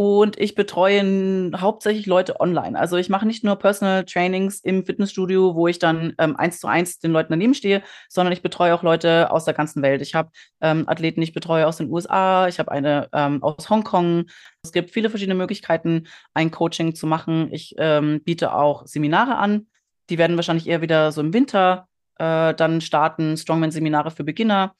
[0.00, 2.78] Und ich betreue hauptsächlich Leute online.
[2.78, 6.68] Also ich mache nicht nur Personal Trainings im Fitnessstudio, wo ich dann ähm, eins zu
[6.68, 10.00] eins den Leuten daneben stehe, sondern ich betreue auch Leute aus der ganzen Welt.
[10.00, 10.30] Ich habe
[10.62, 14.24] ähm, Athleten, die ich betreue aus den USA, ich habe eine ähm, aus Hongkong.
[14.62, 17.50] Es gibt viele verschiedene Möglichkeiten, ein Coaching zu machen.
[17.52, 19.66] Ich ähm, biete auch Seminare an.
[20.08, 24.74] Die werden wahrscheinlich eher wieder so im Winter äh, dann starten, Strongman-Seminare für Beginner.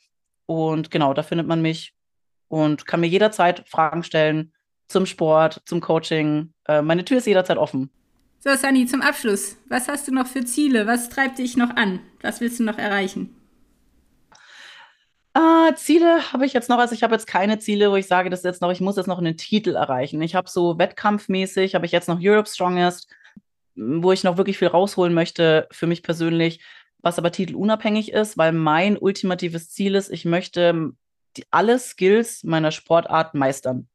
[0.46, 1.92] Und genau, da findet man mich
[2.48, 4.54] und kann mir jederzeit Fragen stellen
[4.90, 6.52] zum Sport, zum Coaching.
[6.66, 7.90] Äh, meine Tür ist jederzeit offen.
[8.40, 9.56] So, Sani, zum Abschluss.
[9.68, 10.86] Was hast du noch für Ziele?
[10.86, 12.00] Was treibt dich noch an?
[12.22, 13.36] Was willst du noch erreichen?
[15.34, 18.30] Äh, Ziele habe ich jetzt noch, also ich habe jetzt keine Ziele, wo ich sage,
[18.30, 20.20] das jetzt noch, ich muss jetzt noch einen Titel erreichen.
[20.22, 23.08] Ich habe so wettkampfmäßig, habe ich jetzt noch Europe Strongest,
[23.76, 26.60] wo ich noch wirklich viel rausholen möchte für mich persönlich,
[26.98, 30.92] was aber titelunabhängig ist, weil mein ultimatives Ziel ist, ich möchte
[31.36, 33.86] die, alle Skills meiner Sportart meistern.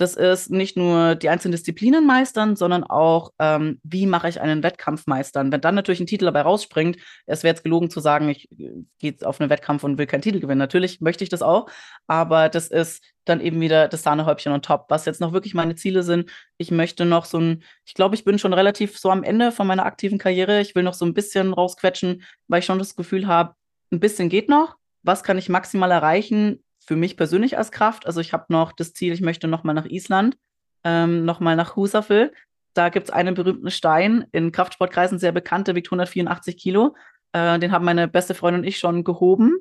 [0.00, 4.62] Das ist nicht nur die einzelnen Disziplinen meistern, sondern auch, ähm, wie mache ich einen
[4.62, 5.52] Wettkampf meistern.
[5.52, 6.96] Wenn dann natürlich ein Titel dabei rausspringt,
[7.26, 10.22] es wäre jetzt gelogen zu sagen, ich äh, gehe auf einen Wettkampf und will keinen
[10.22, 10.58] Titel gewinnen.
[10.58, 11.68] Natürlich möchte ich das auch,
[12.06, 14.86] aber das ist dann eben wieder das Sahnehäubchen on top.
[14.88, 18.24] Was jetzt noch wirklich meine Ziele sind, ich möchte noch so ein, ich glaube, ich
[18.24, 20.62] bin schon relativ so am Ende von meiner aktiven Karriere.
[20.62, 23.54] Ich will noch so ein bisschen rausquetschen, weil ich schon das Gefühl habe,
[23.92, 24.76] ein bisschen geht noch.
[25.02, 26.64] Was kann ich maximal erreichen?
[26.90, 28.04] Für mich persönlich als Kraft.
[28.04, 30.36] Also ich habe noch das Ziel, ich möchte noch mal nach Island,
[30.82, 32.32] ähm, noch mal nach Husafel.
[32.74, 36.96] Da gibt es einen berühmten Stein, in Kraftsportkreisen sehr bekannt, der wiegt 184 Kilo.
[37.30, 39.58] Äh, den haben meine beste Freundin und ich schon gehoben,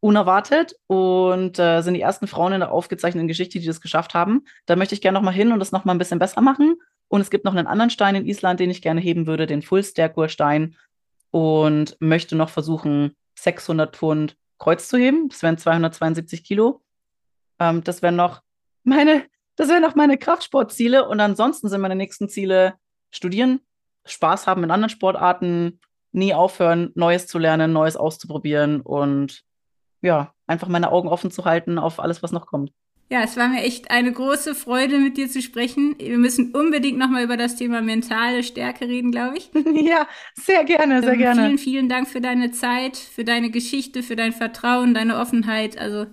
[0.00, 0.74] unerwartet.
[0.86, 4.46] Und äh, sind die ersten Frauen in der aufgezeichneten Geschichte, die das geschafft haben.
[4.64, 6.76] Da möchte ich gerne noch mal hin und das noch mal ein bisschen besser machen.
[7.08, 9.60] Und es gibt noch einen anderen Stein in Island, den ich gerne heben würde, den
[9.60, 10.76] Full-Sterkur-Stein.
[11.30, 15.28] Und möchte noch versuchen, 600 Pfund Kreuz zu heben.
[15.28, 16.82] Das wären 272 Kilo.
[17.58, 18.42] Ähm, das wären noch
[18.84, 21.08] meine, das wären noch meine Kraftsportziele.
[21.08, 22.74] Und ansonsten sind meine nächsten Ziele
[23.10, 23.60] studieren,
[24.04, 25.80] Spaß haben in anderen Sportarten,
[26.12, 29.42] nie aufhören, Neues zu lernen, Neues auszuprobieren und
[30.00, 32.72] ja, einfach meine Augen offen zu halten auf alles, was noch kommt.
[33.12, 35.96] Ja, es war mir echt eine große Freude, mit dir zu sprechen.
[35.98, 39.50] Wir müssen unbedingt nochmal über das Thema mentale Stärke reden, glaube ich.
[39.84, 41.42] ja, sehr gerne, sehr ähm, gerne.
[41.42, 45.76] Vielen, vielen Dank für deine Zeit, für deine Geschichte, für dein Vertrauen, deine Offenheit.
[45.76, 46.06] Also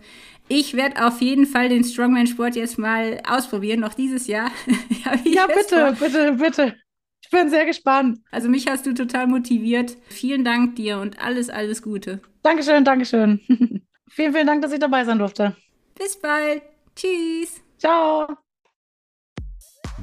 [0.47, 4.49] ich werde auf jeden Fall den Strongman-Sport jetzt mal ausprobieren, noch dieses Jahr.
[5.23, 6.75] ja, bitte, bitte, bitte.
[7.21, 8.21] Ich bin sehr gespannt.
[8.31, 9.97] Also mich hast du total motiviert.
[10.07, 12.21] Vielen Dank dir und alles, alles Gute.
[12.41, 13.39] Dankeschön, Dankeschön.
[14.09, 15.55] vielen, vielen Dank, dass ich dabei sein durfte.
[15.95, 16.63] Bis bald.
[16.97, 17.61] Tschüss.
[17.77, 18.27] Ciao.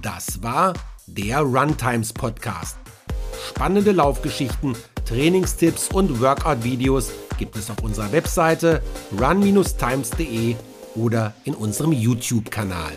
[0.01, 0.74] Das war
[1.09, 2.78] der Runtimes Podcast.
[3.49, 8.80] Spannende Laufgeschichten, Trainingstipps und Workout-Videos gibt es auf unserer Webseite
[9.18, 10.55] run-times.de
[10.95, 12.92] oder in unserem YouTube-Kanal.